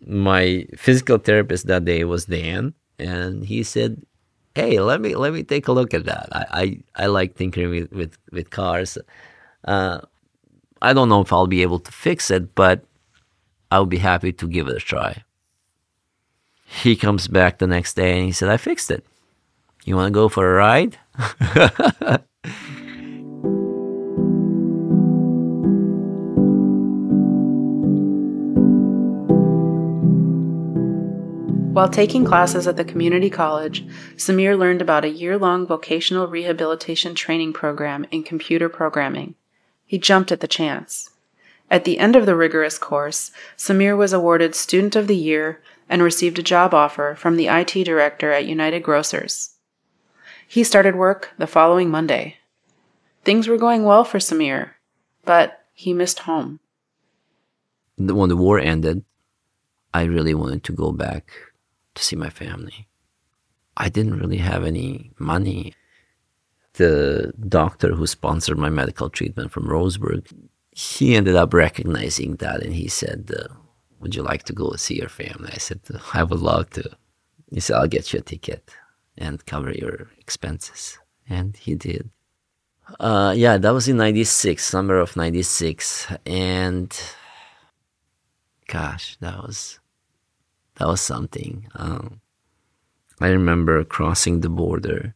My 0.06 0.66
physical 0.76 1.16
therapist 1.18 1.66
that 1.68 1.86
day 1.86 2.04
was 2.04 2.26
Dan, 2.26 2.74
and 2.98 3.46
he 3.46 3.62
said, 3.62 4.02
"Hey, 4.54 4.78
let 4.78 5.00
me 5.00 5.14
let 5.14 5.32
me 5.32 5.42
take 5.42 5.68
a 5.68 5.72
look 5.72 5.94
at 5.94 6.04
that. 6.04 6.28
I 6.32 6.44
I, 6.96 7.04
I 7.04 7.06
like 7.06 7.36
tinkering 7.36 7.70
with 7.70 7.92
with, 7.92 8.18
with 8.30 8.50
cars. 8.50 8.98
Uh, 9.64 10.00
I 10.82 10.92
don't 10.92 11.08
know 11.08 11.22
if 11.22 11.32
I'll 11.32 11.46
be 11.46 11.62
able 11.62 11.78
to 11.78 11.92
fix 11.92 12.30
it, 12.30 12.54
but 12.54 12.84
I'll 13.70 13.86
be 13.86 13.98
happy 13.98 14.32
to 14.34 14.46
give 14.46 14.68
it 14.68 14.76
a 14.76 14.80
try. 14.80 15.24
He 16.66 16.96
comes 16.96 17.28
back 17.28 17.58
the 17.58 17.66
next 17.66 17.94
day 17.94 18.16
and 18.16 18.26
he 18.26 18.32
said, 18.32 18.48
I 18.48 18.56
fixed 18.56 18.90
it. 18.90 19.04
You 19.84 19.94
want 19.94 20.08
to 20.08 20.14
go 20.14 20.28
for 20.28 20.50
a 20.50 20.56
ride? 20.56 20.98
While 31.72 31.88
taking 31.90 32.24
classes 32.24 32.66
at 32.66 32.76
the 32.76 32.84
community 32.84 33.30
college, 33.30 33.86
Samir 34.16 34.58
learned 34.58 34.82
about 34.82 35.04
a 35.04 35.10
year 35.10 35.38
long 35.38 35.66
vocational 35.66 36.26
rehabilitation 36.26 37.14
training 37.14 37.52
program 37.52 38.06
in 38.10 38.22
computer 38.22 38.68
programming. 38.68 39.34
He 39.84 39.98
jumped 39.98 40.32
at 40.32 40.40
the 40.40 40.48
chance. 40.48 41.10
At 41.70 41.84
the 41.84 41.98
end 41.98 42.16
of 42.16 42.26
the 42.26 42.34
rigorous 42.34 42.78
course, 42.78 43.30
Samir 43.56 43.96
was 43.96 44.12
awarded 44.12 44.54
Student 44.54 44.96
of 44.96 45.06
the 45.06 45.16
Year 45.16 45.60
and 45.88 46.02
received 46.02 46.38
a 46.38 46.42
job 46.42 46.74
offer 46.74 47.14
from 47.16 47.36
the 47.36 47.48
IT 47.48 47.84
director 47.84 48.32
at 48.32 48.46
United 48.46 48.82
Grocers. 48.82 49.54
He 50.46 50.64
started 50.64 50.96
work 50.96 51.30
the 51.38 51.46
following 51.46 51.90
Monday. 51.90 52.36
Things 53.24 53.48
were 53.48 53.56
going 53.56 53.84
well 53.84 54.04
for 54.04 54.18
Samir, 54.18 54.70
but 55.24 55.64
he 55.72 55.92
missed 55.92 56.20
home. 56.20 56.60
When 57.98 58.28
the 58.28 58.36
war 58.36 58.58
ended, 58.58 59.04
I 59.92 60.02
really 60.04 60.34
wanted 60.34 60.62
to 60.64 60.72
go 60.72 60.92
back 60.92 61.30
to 61.94 62.04
see 62.04 62.16
my 62.16 62.30
family. 62.30 62.86
I 63.76 63.88
didn't 63.88 64.18
really 64.18 64.38
have 64.38 64.64
any 64.64 65.12
money 65.18 65.74
the 66.76 67.32
doctor 67.48 67.94
who 67.94 68.06
sponsored 68.06 68.58
my 68.58 68.70
medical 68.70 69.10
treatment 69.10 69.50
from 69.50 69.66
Roseburg, 69.66 70.26
he 70.72 71.16
ended 71.16 71.34
up 71.34 71.52
recognizing 71.54 72.36
that 72.36 72.62
and 72.62 72.74
he 72.74 72.88
said, 72.88 73.30
uh, 73.36 73.52
Would 74.00 74.14
you 74.14 74.22
like 74.22 74.42
to 74.44 74.52
go 74.52 74.72
see 74.76 74.96
your 74.96 75.08
family? 75.08 75.50
I 75.52 75.58
said, 75.58 75.80
I 76.12 76.22
would 76.22 76.40
love 76.40 76.70
to. 76.70 76.90
He 77.50 77.60
said, 77.60 77.76
I'll 77.76 77.88
get 77.88 78.12
you 78.12 78.18
a 78.18 78.22
ticket 78.22 78.70
and 79.16 79.44
cover 79.46 79.72
your 79.72 80.08
expenses. 80.18 80.98
And 81.28 81.56
he 81.56 81.74
did. 81.74 82.10
Uh, 83.00 83.34
yeah, 83.36 83.56
that 83.56 83.70
was 83.70 83.88
in 83.88 83.96
96, 83.96 84.62
summer 84.64 84.98
of 84.98 85.16
96. 85.16 86.06
And 86.24 86.96
gosh, 88.68 89.16
that 89.20 89.38
was, 89.38 89.80
that 90.76 90.86
was 90.86 91.00
something. 91.00 91.68
Um, 91.74 92.20
I 93.20 93.28
remember 93.28 93.82
crossing 93.84 94.40
the 94.40 94.50
border 94.50 95.14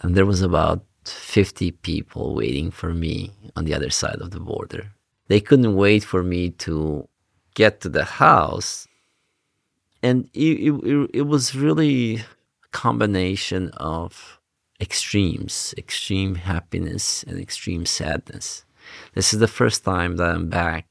and 0.00 0.14
there 0.14 0.26
was 0.26 0.42
about 0.42 0.84
50 1.04 1.72
people 1.72 2.34
waiting 2.34 2.70
for 2.70 2.94
me 2.94 3.32
on 3.56 3.64
the 3.64 3.74
other 3.74 3.90
side 3.90 4.20
of 4.20 4.30
the 4.30 4.40
border. 4.40 4.92
They 5.30 5.40
couldn't 5.40 5.76
wait 5.76 6.02
for 6.02 6.22
me 6.22 6.50
to 6.66 7.08
get 7.54 7.80
to 7.82 7.88
the 7.88 8.04
house. 8.04 8.88
And 10.02 10.28
it, 10.34 10.58
it, 10.68 11.10
it 11.14 11.22
was 11.22 11.54
really 11.54 12.16
a 12.16 12.68
combination 12.72 13.70
of 13.76 14.40
extremes 14.80 15.74
extreme 15.78 16.34
happiness 16.34 17.22
and 17.22 17.38
extreme 17.38 17.86
sadness. 17.86 18.64
This 19.14 19.32
is 19.32 19.38
the 19.38 19.54
first 19.60 19.84
time 19.84 20.16
that 20.16 20.30
I'm 20.34 20.48
back 20.48 20.86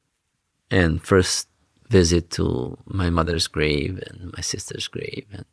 and 0.72 1.04
first 1.04 1.50
visit 1.90 2.30
to 2.32 2.78
my 2.86 3.10
mother's 3.10 3.48
grave 3.48 4.02
and 4.08 4.32
my 4.36 4.42
sister's 4.42 4.88
grave. 4.88 5.26
And 5.34 5.46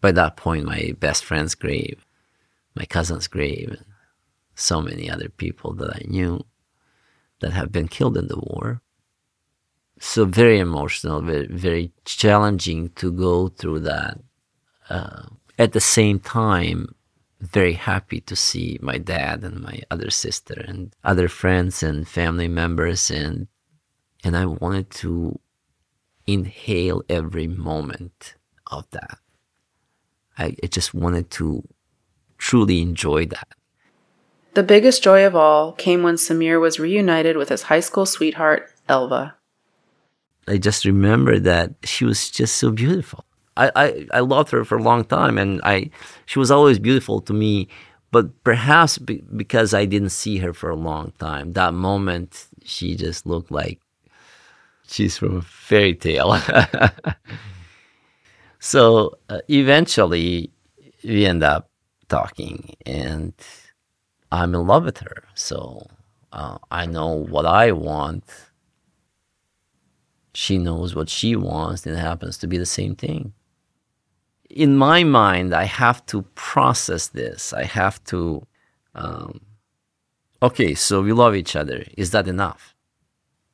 by 0.00 0.12
that 0.12 0.36
point, 0.36 0.64
my 0.64 0.94
best 0.98 1.24
friend's 1.24 1.54
grave 1.54 2.04
my 2.74 2.84
cousin's 2.84 3.28
grave, 3.28 3.70
and 3.70 3.84
so 4.54 4.80
many 4.80 5.10
other 5.10 5.28
people 5.28 5.72
that 5.74 5.90
I 5.94 6.02
knew 6.06 6.44
that 7.44 7.52
have 7.52 7.70
been 7.70 7.88
killed 7.88 8.16
in 8.16 8.28
the 8.28 8.38
war. 8.38 8.80
So 10.00 10.24
very 10.24 10.58
emotional, 10.58 11.20
very 11.20 11.46
very 11.46 11.92
challenging 12.04 12.88
to 13.00 13.12
go 13.12 13.48
through 13.48 13.80
that. 13.80 14.18
Uh, 14.88 15.26
at 15.58 15.72
the 15.72 15.80
same 15.80 16.18
time, 16.18 16.94
very 17.40 17.74
happy 17.74 18.20
to 18.22 18.34
see 18.34 18.78
my 18.80 18.96
dad 18.96 19.44
and 19.44 19.60
my 19.60 19.80
other 19.90 20.10
sister 20.10 20.54
and 20.66 20.96
other 21.04 21.28
friends 21.28 21.82
and 21.82 22.08
family 22.08 22.48
members 22.48 23.10
and 23.10 23.48
and 24.24 24.34
I 24.36 24.46
wanted 24.46 24.88
to 25.02 25.38
inhale 26.26 27.02
every 27.10 27.46
moment 27.46 28.36
of 28.68 28.90
that. 28.92 29.18
I, 30.38 30.56
I 30.62 30.66
just 30.66 30.94
wanted 30.94 31.30
to 31.32 31.62
truly 32.38 32.80
enjoy 32.80 33.26
that. 33.26 33.48
The 34.54 34.62
biggest 34.62 35.02
joy 35.02 35.26
of 35.26 35.34
all 35.34 35.72
came 35.72 36.04
when 36.04 36.14
Samir 36.14 36.60
was 36.60 36.78
reunited 36.78 37.36
with 37.36 37.48
his 37.48 37.62
high 37.62 37.80
school 37.80 38.06
sweetheart, 38.06 38.70
Elva. 38.88 39.34
I 40.46 40.58
just 40.58 40.84
remember 40.84 41.40
that 41.40 41.72
she 41.82 42.04
was 42.04 42.30
just 42.30 42.56
so 42.56 42.70
beautiful. 42.70 43.24
I, 43.56 43.70
I, 43.74 44.06
I 44.12 44.20
loved 44.20 44.50
her 44.50 44.64
for 44.64 44.78
a 44.78 44.82
long 44.82 45.04
time, 45.04 45.38
and 45.38 45.60
I 45.64 45.90
she 46.26 46.38
was 46.38 46.50
always 46.50 46.78
beautiful 46.78 47.20
to 47.22 47.32
me. 47.32 47.68
But 48.12 48.44
perhaps 48.44 48.98
be, 48.98 49.24
because 49.34 49.74
I 49.74 49.86
didn't 49.86 50.10
see 50.10 50.38
her 50.38 50.52
for 50.52 50.70
a 50.70 50.76
long 50.76 51.12
time, 51.18 51.52
that 51.54 51.74
moment 51.74 52.46
she 52.64 52.94
just 52.94 53.26
looked 53.26 53.50
like 53.50 53.80
she's 54.86 55.18
from 55.18 55.38
a 55.38 55.42
fairy 55.42 55.94
tale. 55.94 56.38
so 58.60 59.18
uh, 59.28 59.38
eventually, 59.48 60.52
we 61.02 61.26
end 61.26 61.42
up 61.42 61.70
talking 62.08 62.76
and 62.86 63.32
I'm 64.32 64.54
in 64.54 64.66
love 64.66 64.84
with 64.84 64.98
her. 64.98 65.24
So 65.34 65.86
uh, 66.32 66.58
I 66.70 66.86
know 66.86 67.08
what 67.08 67.46
I 67.46 67.72
want. 67.72 68.24
She 70.34 70.58
knows 70.58 70.94
what 70.94 71.08
she 71.08 71.36
wants, 71.36 71.86
and 71.86 71.96
it 71.96 72.00
happens 72.00 72.36
to 72.38 72.48
be 72.48 72.58
the 72.58 72.66
same 72.66 72.96
thing. 72.96 73.32
In 74.50 74.76
my 74.76 75.04
mind, 75.04 75.54
I 75.54 75.64
have 75.64 76.04
to 76.06 76.22
process 76.34 77.08
this. 77.08 77.52
I 77.52 77.64
have 77.64 78.02
to, 78.04 78.44
um, 78.94 79.40
okay, 80.42 80.74
so 80.74 81.02
we 81.02 81.12
love 81.12 81.36
each 81.36 81.54
other. 81.54 81.84
Is 81.96 82.10
that 82.10 82.26
enough? 82.26 82.74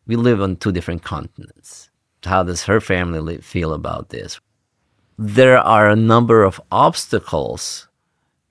We 0.06 0.16
live 0.16 0.40
on 0.40 0.56
two 0.56 0.72
different 0.72 1.02
continents. 1.02 1.90
How 2.24 2.42
does 2.42 2.64
her 2.64 2.80
family 2.80 3.38
feel 3.38 3.72
about 3.74 4.08
this? 4.08 4.40
There 5.18 5.58
are 5.58 5.88
a 5.88 5.96
number 5.96 6.44
of 6.44 6.60
obstacles 6.70 7.88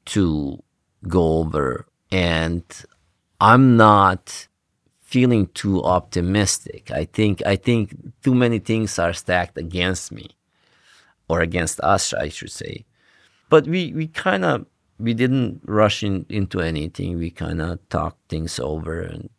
to 0.05 0.63
go 1.07 1.39
over, 1.39 1.87
and 2.11 2.63
I'm 3.39 3.77
not 3.77 4.47
feeling 5.01 5.47
too 5.47 5.83
optimistic. 5.83 6.91
I 6.91 7.05
think 7.05 7.41
I 7.45 7.55
think 7.55 7.95
too 8.23 8.35
many 8.35 8.59
things 8.59 8.99
are 8.99 9.13
stacked 9.13 9.57
against 9.57 10.11
me, 10.11 10.29
or 11.27 11.41
against 11.41 11.79
us, 11.79 12.13
I 12.13 12.29
should 12.29 12.51
say. 12.51 12.85
But 13.49 13.67
we 13.67 13.93
we 13.93 14.07
kind 14.07 14.45
of 14.45 14.65
we 14.99 15.13
didn't 15.13 15.61
rush 15.65 16.03
in, 16.03 16.25
into 16.29 16.59
anything. 16.59 17.17
We 17.17 17.31
kind 17.31 17.61
of 17.61 17.79
talked 17.89 18.29
things 18.29 18.59
over, 18.59 19.01
and 19.01 19.29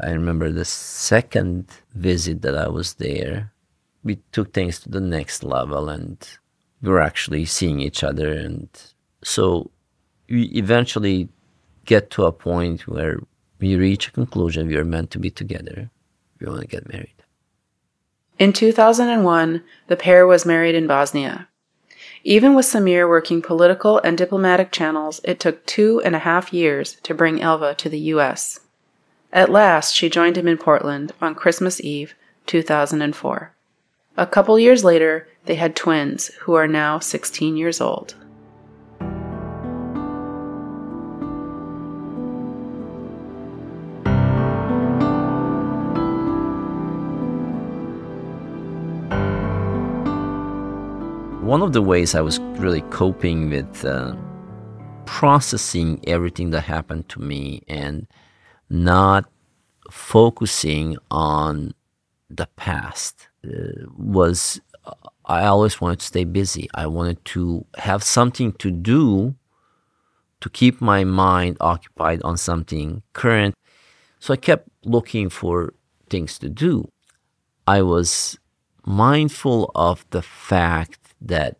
I 0.00 0.10
remember 0.10 0.50
the 0.50 0.64
second 0.64 1.68
visit 1.94 2.42
that 2.42 2.56
I 2.56 2.68
was 2.68 2.94
there, 2.94 3.52
we 4.02 4.16
took 4.32 4.52
things 4.52 4.80
to 4.80 4.88
the 4.88 5.00
next 5.00 5.42
level, 5.42 5.88
and 5.88 6.16
we 6.80 6.88
were 6.88 7.02
actually 7.02 7.44
seeing 7.44 7.80
each 7.80 8.04
other, 8.04 8.32
and 8.32 8.68
so 9.22 9.70
we 10.28 10.44
eventually 10.44 11.28
get 11.84 12.10
to 12.10 12.24
a 12.24 12.32
point 12.32 12.86
where 12.86 13.20
we 13.58 13.76
reach 13.76 14.08
a 14.08 14.12
conclusion 14.12 14.68
we 14.68 14.76
are 14.76 14.84
meant 14.84 15.10
to 15.12 15.18
be 15.18 15.30
together. 15.30 15.90
We 16.40 16.46
want 16.46 16.62
to 16.62 16.66
get 16.66 16.92
married. 16.92 17.14
In 18.38 18.52
2001, 18.52 19.62
the 19.86 19.96
pair 19.96 20.26
was 20.26 20.44
married 20.44 20.74
in 20.74 20.86
Bosnia. 20.86 21.48
Even 22.24 22.54
with 22.54 22.66
Samir 22.66 23.08
working 23.08 23.42
political 23.42 23.98
and 23.98 24.18
diplomatic 24.18 24.72
channels, 24.72 25.20
it 25.24 25.38
took 25.38 25.64
two 25.66 26.00
and 26.04 26.16
a 26.16 26.20
half 26.20 26.52
years 26.52 26.96
to 27.02 27.14
bring 27.14 27.40
Elva 27.40 27.74
to 27.74 27.88
the 27.88 27.98
U.S. 28.14 28.60
At 29.32 29.50
last, 29.50 29.94
she 29.94 30.08
joined 30.08 30.36
him 30.36 30.48
in 30.48 30.58
Portland 30.58 31.12
on 31.20 31.34
Christmas 31.34 31.80
Eve, 31.80 32.14
2004. 32.46 33.52
A 34.16 34.26
couple 34.26 34.58
years 34.58 34.84
later, 34.84 35.28
they 35.44 35.56
had 35.56 35.76
twins 35.76 36.28
who 36.42 36.54
are 36.54 36.68
now 36.68 36.98
16 36.98 37.56
years 37.56 37.80
old. 37.80 38.14
One 51.54 51.62
of 51.62 51.72
the 51.72 51.80
ways 51.80 52.16
I 52.16 52.20
was 52.20 52.40
really 52.58 52.80
coping 52.90 53.48
with 53.48 53.84
uh, 53.84 54.16
processing 55.06 56.00
everything 56.04 56.50
that 56.50 56.62
happened 56.62 57.08
to 57.10 57.20
me 57.20 57.62
and 57.68 58.08
not 58.68 59.30
focusing 59.88 60.96
on 61.12 61.72
the 62.28 62.48
past 62.56 63.28
uh, 63.46 63.86
was 63.96 64.60
I 65.26 65.44
always 65.44 65.80
wanted 65.80 66.00
to 66.00 66.06
stay 66.06 66.24
busy. 66.24 66.68
I 66.74 66.88
wanted 66.88 67.24
to 67.26 67.64
have 67.76 68.02
something 68.02 68.50
to 68.54 68.72
do 68.72 69.36
to 70.40 70.50
keep 70.50 70.80
my 70.80 71.04
mind 71.04 71.56
occupied 71.60 72.20
on 72.22 72.36
something 72.36 73.04
current. 73.12 73.54
So 74.18 74.34
I 74.34 74.38
kept 74.38 74.68
looking 74.84 75.30
for 75.30 75.72
things 76.10 76.36
to 76.40 76.48
do. 76.48 76.90
I 77.64 77.82
was 77.82 78.40
mindful 78.84 79.70
of 79.76 80.04
the 80.10 80.20
fact 80.20 81.03
that 81.24 81.56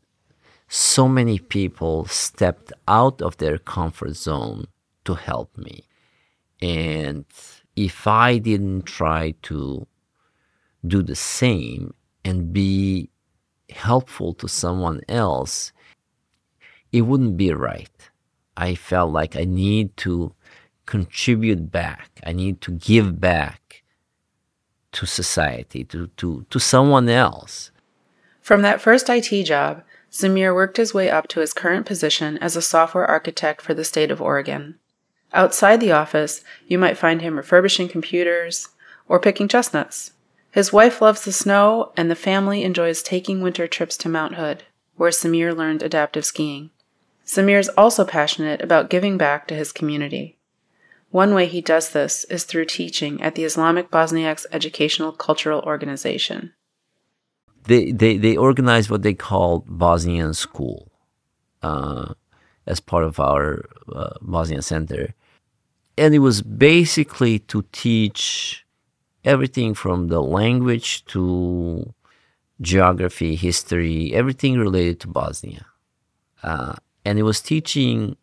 so 0.68 1.08
many 1.08 1.38
people 1.38 2.06
stepped 2.06 2.72
out 2.88 3.20
of 3.22 3.36
their 3.36 3.58
comfort 3.58 4.16
zone 4.16 4.66
to 5.04 5.14
help 5.14 5.56
me. 5.56 5.84
And 6.60 7.24
if 7.76 8.06
I 8.06 8.38
didn't 8.38 8.82
try 8.82 9.34
to 9.42 9.86
do 10.86 11.02
the 11.02 11.16
same 11.16 11.94
and 12.24 12.52
be 12.52 13.10
helpful 13.70 14.34
to 14.34 14.48
someone 14.48 15.00
else, 15.08 15.72
it 16.92 17.02
wouldn't 17.02 17.36
be 17.36 17.52
right. 17.52 18.10
I 18.56 18.74
felt 18.74 19.12
like 19.12 19.36
I 19.36 19.44
need 19.44 19.96
to 19.98 20.34
contribute 20.86 21.70
back. 21.70 22.20
I 22.24 22.32
need 22.32 22.60
to 22.62 22.72
give 22.72 23.20
back 23.20 23.82
to 24.92 25.06
society, 25.06 25.84
to, 25.84 26.06
to, 26.18 26.46
to 26.50 26.58
someone 26.60 27.08
else. 27.08 27.72
From 28.44 28.60
that 28.60 28.82
first 28.82 29.08
IT 29.08 29.44
job, 29.44 29.82
Samir 30.12 30.54
worked 30.54 30.76
his 30.76 30.92
way 30.92 31.08
up 31.08 31.28
to 31.28 31.40
his 31.40 31.54
current 31.54 31.86
position 31.86 32.36
as 32.42 32.56
a 32.56 32.60
software 32.60 33.06
architect 33.06 33.62
for 33.62 33.72
the 33.72 33.84
state 33.84 34.10
of 34.10 34.20
Oregon. 34.20 34.78
Outside 35.32 35.80
the 35.80 35.92
office, 35.92 36.44
you 36.66 36.78
might 36.78 36.98
find 36.98 37.22
him 37.22 37.38
refurbishing 37.38 37.88
computers 37.88 38.68
or 39.08 39.18
picking 39.18 39.48
chestnuts. 39.48 40.12
His 40.50 40.74
wife 40.74 41.00
loves 41.00 41.24
the 41.24 41.32
snow, 41.32 41.92
and 41.96 42.10
the 42.10 42.14
family 42.14 42.64
enjoys 42.64 43.02
taking 43.02 43.40
winter 43.40 43.66
trips 43.66 43.96
to 43.96 44.10
Mount 44.10 44.34
Hood, 44.34 44.64
where 44.96 45.10
Samir 45.10 45.56
learned 45.56 45.82
adaptive 45.82 46.26
skiing. 46.26 46.68
Samir 47.24 47.58
is 47.58 47.70
also 47.78 48.04
passionate 48.04 48.60
about 48.60 48.90
giving 48.90 49.16
back 49.16 49.48
to 49.48 49.54
his 49.54 49.72
community. 49.72 50.36
One 51.10 51.32
way 51.32 51.46
he 51.46 51.62
does 51.62 51.92
this 51.92 52.24
is 52.24 52.44
through 52.44 52.66
teaching 52.66 53.22
at 53.22 53.36
the 53.36 53.44
Islamic 53.44 53.90
Bosniaks 53.90 54.44
Educational 54.52 55.12
Cultural 55.12 55.62
Organization 55.62 56.52
they, 57.64 57.92
they, 57.92 58.16
they 58.16 58.36
organized 58.36 58.90
what 58.90 59.02
they 59.02 59.14
called 59.14 59.64
Bosnian 59.66 60.34
School 60.34 60.90
uh, 61.62 62.14
as 62.66 62.80
part 62.80 63.04
of 63.04 63.18
our 63.18 63.64
uh, 63.92 64.14
Bosnian 64.20 64.62
Center. 64.62 65.14
And 65.96 66.14
it 66.14 66.18
was 66.18 66.42
basically 66.42 67.38
to 67.40 67.64
teach 67.72 68.64
everything 69.24 69.74
from 69.74 70.08
the 70.08 70.20
language 70.20 71.04
to 71.06 71.94
geography, 72.60 73.36
history, 73.36 74.12
everything 74.14 74.58
related 74.58 75.00
to 75.00 75.08
Bosnia. 75.08 75.66
Uh, 76.42 76.74
and 77.04 77.18
it 77.18 77.22
was 77.22 77.40
teaching 77.40 78.16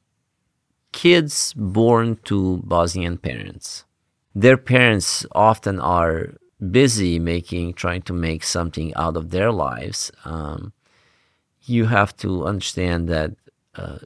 kids 0.92 1.54
born 1.56 2.18
to 2.26 2.58
Bosnian 2.64 3.18
parents. 3.18 3.86
Their 4.36 4.58
parents 4.58 5.26
often 5.34 5.80
are 5.80 6.36
busy 6.70 7.20
making, 7.20 7.74
trying 7.74 8.04
to 8.04 8.14
make 8.14 8.44
something 8.44 8.94
out 8.96 9.18
of 9.18 9.32
their 9.32 9.52
lives, 9.52 10.12
um, 10.26 10.74
you 11.64 11.86
have 11.86 12.16
to 12.18 12.46
understand 12.46 13.08
that 13.10 13.32
uh, 13.76 14.00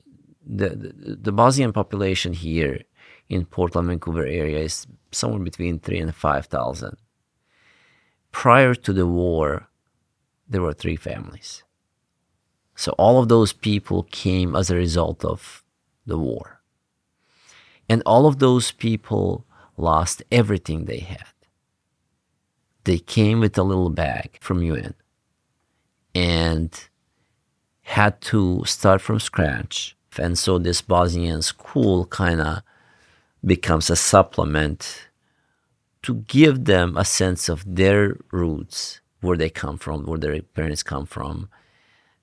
the, 0.45 0.69
the, 0.69 1.15
the 1.21 1.31
Bosnian 1.31 1.73
population 1.73 2.33
here 2.33 2.81
in 3.29 3.45
Portland, 3.45 3.87
Vancouver 3.87 4.25
area 4.25 4.59
is 4.59 4.87
somewhere 5.11 5.39
between 5.39 5.79
three 5.79 5.99
and 5.99 6.13
five 6.13 6.45
thousand. 6.45 6.97
Prior 8.31 8.75
to 8.75 8.93
the 8.93 9.07
war, 9.07 9.67
there 10.47 10.61
were 10.61 10.73
three 10.73 10.95
families. 10.95 11.63
So 12.75 12.91
all 12.97 13.21
of 13.21 13.29
those 13.29 13.53
people 13.53 14.03
came 14.11 14.55
as 14.55 14.69
a 14.69 14.75
result 14.75 15.23
of 15.23 15.63
the 16.05 16.17
war. 16.17 16.61
And 17.87 18.03
all 18.05 18.27
of 18.27 18.39
those 18.39 18.71
people 18.71 19.45
lost 19.77 20.21
everything 20.31 20.85
they 20.85 20.99
had 20.99 21.34
they 22.86 22.99
came 22.99 23.39
with 23.39 23.57
a 23.57 23.63
little 23.63 23.89
bag 23.89 24.38
from 24.39 24.63
UN 24.63 24.93
and 26.13 26.88
had 27.81 28.21
to 28.21 28.63
start 28.65 29.01
from 29.01 29.19
scratch. 29.19 29.95
And 30.17 30.38
so 30.39 30.57
this 30.57 30.81
Bosnian 30.81 31.41
school 31.41 32.05
kind 32.05 32.39
of 32.39 32.61
becomes 33.43 33.89
a 33.89 33.95
supplement 33.95 35.09
to 36.03 36.15
give 36.27 36.65
them 36.65 36.95
a 36.95 37.03
sense 37.03 37.49
of 37.49 37.63
their 37.67 38.17
roots, 38.31 39.01
where 39.21 39.36
they 39.36 39.49
come 39.49 39.77
from, 39.77 40.05
where 40.05 40.19
their 40.19 40.41
parents 40.41 40.83
come 40.83 41.05
from. 41.05 41.49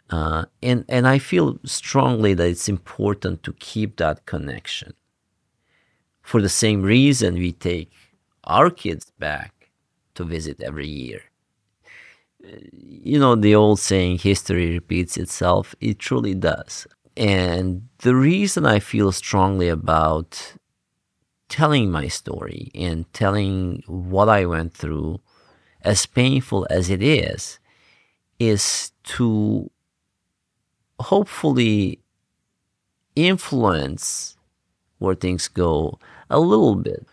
Uh, 0.09 0.45
and, 0.63 0.85
and 0.89 1.07
I 1.07 1.19
feel 1.19 1.59
strongly 1.65 2.35
that 2.35 2.49
it's 2.49 2.69
important 2.69 3.43
to 3.43 3.53
keep 3.55 3.97
that 3.97 4.25
connection. 4.27 4.95
For 6.23 6.41
the 6.41 6.49
same 6.49 6.83
reason 6.83 7.35
we 7.35 7.53
take 7.53 7.91
our 8.45 8.71
kids 8.71 9.11
back 9.19 9.52
to 10.15 10.25
visit 10.25 10.63
every 10.63 10.89
year. 10.89 11.23
Uh, 12.45 12.57
you 12.73 13.19
know, 13.19 13.35
the 13.35 13.55
old 13.55 13.79
saying, 13.79 14.19
history 14.19 14.71
repeats 14.73 15.17
itself, 15.17 15.75
it 15.81 15.99
truly 15.99 16.35
does. 16.35 16.87
And 17.17 17.89
the 17.99 18.15
reason 18.15 18.67
I 18.67 18.79
feel 18.79 19.13
strongly 19.13 19.69
about 19.69 20.55
telling 21.49 21.91
my 21.91 22.09
story 22.09 22.71
and 22.75 23.11
telling 23.13 23.83
what 23.87 24.29
I 24.29 24.47
went 24.47 24.73
through, 24.73 25.21
as 25.83 26.07
painful 26.07 26.67
as 26.71 26.89
it 26.89 27.03
is, 27.03 27.59
is 28.39 28.93
to 29.05 29.71
hopefully 30.99 32.01
influence 33.15 34.37
where 34.99 35.15
things 35.15 35.49
go 35.49 35.99
a 36.31 36.41
little 36.41 36.77
bit 36.77 37.07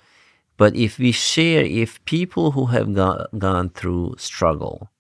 But 0.60 0.76
if 0.76 1.00
we 1.00 1.14
share, 1.14 1.64
if 1.64 2.04
people 2.04 2.52
who 2.52 2.66
have 2.68 2.94
go- 2.94 3.26
gone 3.38 3.70
through 3.70 4.16
struggle, 4.18 4.92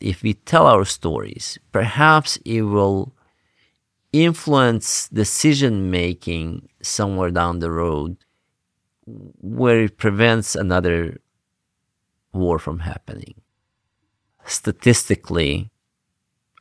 if 0.00 0.24
we 0.24 0.34
tell 0.34 0.66
our 0.66 0.84
stories, 0.84 1.58
perhaps 1.70 2.38
it 2.44 2.62
will 2.62 3.14
influence 4.12 5.08
decision 5.10 5.92
making 5.92 6.68
somewhere 6.82 7.30
down 7.30 7.60
the 7.60 7.70
road 7.70 8.16
where 9.06 9.84
it 9.84 9.96
prevents 9.96 10.56
another 10.56 11.20
war 12.32 12.58
from 12.58 12.80
happening. 12.80 13.34
Statistically, 14.44 15.70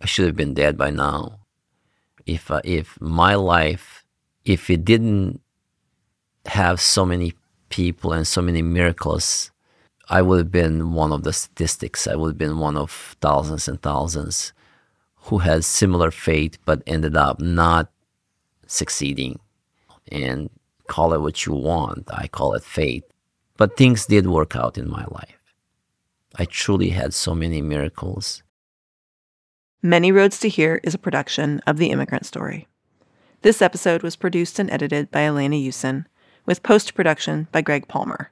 I 0.01 0.05
should 0.05 0.27
have 0.27 0.35
been 0.35 0.53
dead 0.53 0.77
by 0.77 0.91
now. 0.91 1.39
If 2.27 2.51
uh, 2.51 2.61
if 2.63 3.01
my 3.01 3.35
life, 3.35 4.05
if 4.45 4.69
it 4.69 4.85
didn't 4.85 5.41
have 6.45 6.79
so 6.79 7.05
many 7.05 7.33
people 7.70 8.13
and 8.13 8.26
so 8.28 8.41
many 8.41 8.61
miracles, 8.61 9.51
I 10.09 10.22
would 10.22 10.38
have 10.38 10.51
been 10.51 10.93
one 10.93 11.11
of 11.11 11.24
the 11.24 11.34
statistics. 11.34 12.07
I 12.07 12.15
would 12.15 12.30
have 12.30 12.38
been 12.38 12.59
one 12.59 12.78
of 12.78 13.18
thousands 13.22 13.68
and 13.68 13.82
thousands 13.82 14.53
who 15.15 15.39
had 15.39 15.65
similar 15.65 16.11
fate 16.11 16.57
but 16.65 16.82
ended 16.88 17.18
up 17.18 17.39
not 17.39 17.91
succeeding. 18.65 19.39
And 20.09 20.49
call 20.88 21.13
it 21.13 21.22
what 21.22 21.45
you 21.45 21.53
want. 21.53 22.07
I 22.09 22.28
call 22.28 22.53
it 22.53 22.63
fate. 22.63 23.03
But 23.57 23.76
things 23.76 24.05
did 24.05 24.28
work 24.28 24.55
out 24.55 24.78
in 24.78 24.89
my 24.89 25.05
life. 25.09 25.53
I 26.36 26.45
truly 26.45 26.89
had 26.89 27.13
so 27.13 27.34
many 27.34 27.61
miracles. 27.61 28.43
Many 29.82 30.11
Roads 30.11 30.39
to 30.39 30.49
Here 30.49 30.80
is 30.84 30.93
a 30.93 30.99
production 30.99 31.61
of 31.68 31.78
The 31.78 31.89
Immigrant 31.89 32.26
Story. 32.26 32.68
This 33.41 33.61
episode 33.61 34.03
was 34.03 34.15
produced 34.15 34.59
and 34.59 34.70
edited 34.72 35.11
by 35.11 35.22
Elena 35.24 35.55
Yusin, 35.55 36.05
with 36.47 36.63
post 36.63 36.95
production 36.95 37.47
by 37.51 37.61
Greg 37.61 37.87
Palmer. 37.87 38.31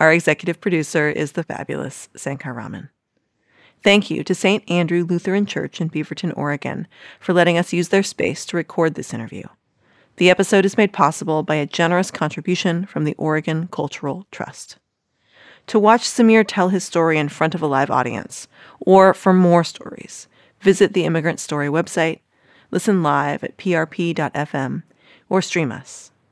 Our 0.00 0.12
executive 0.12 0.60
producer 0.60 1.10
is 1.10 1.32
the 1.32 1.42
fabulous 1.42 2.08
Sankar 2.16 2.54
Raman. 2.54 2.88
Thank 3.82 4.10
you 4.10 4.24
to 4.24 4.34
St. 4.34 4.68
Andrew 4.70 5.04
Lutheran 5.04 5.44
Church 5.44 5.80
in 5.80 5.90
Beaverton, 5.90 6.32
Oregon, 6.36 6.86
for 7.20 7.34
letting 7.34 7.58
us 7.58 7.72
use 7.72 7.90
their 7.90 8.02
space 8.02 8.46
to 8.46 8.56
record 8.56 8.94
this 8.94 9.12
interview. 9.12 9.42
The 10.16 10.30
episode 10.30 10.64
is 10.64 10.78
made 10.78 10.92
possible 10.92 11.42
by 11.42 11.56
a 11.56 11.66
generous 11.66 12.10
contribution 12.10 12.86
from 12.86 13.04
the 13.04 13.14
Oregon 13.18 13.68
Cultural 13.70 14.26
Trust. 14.30 14.78
To 15.66 15.78
watch 15.78 16.02
Samir 16.02 16.44
tell 16.46 16.68
his 16.68 16.84
story 16.84 17.18
in 17.18 17.28
front 17.28 17.54
of 17.54 17.60
a 17.60 17.66
live 17.66 17.90
audience, 17.90 18.48
or 18.80 19.12
for 19.12 19.32
more 19.32 19.64
stories, 19.64 20.28
visit 20.60 20.94
the 20.94 21.04
Immigrant 21.04 21.40
Story 21.40 21.68
website, 21.68 22.20
listen 22.70 23.02
live 23.02 23.42
at 23.44 23.56
prp.fm, 23.56 24.84
or 25.28 25.42
stream 25.42 25.72
us 25.72 26.12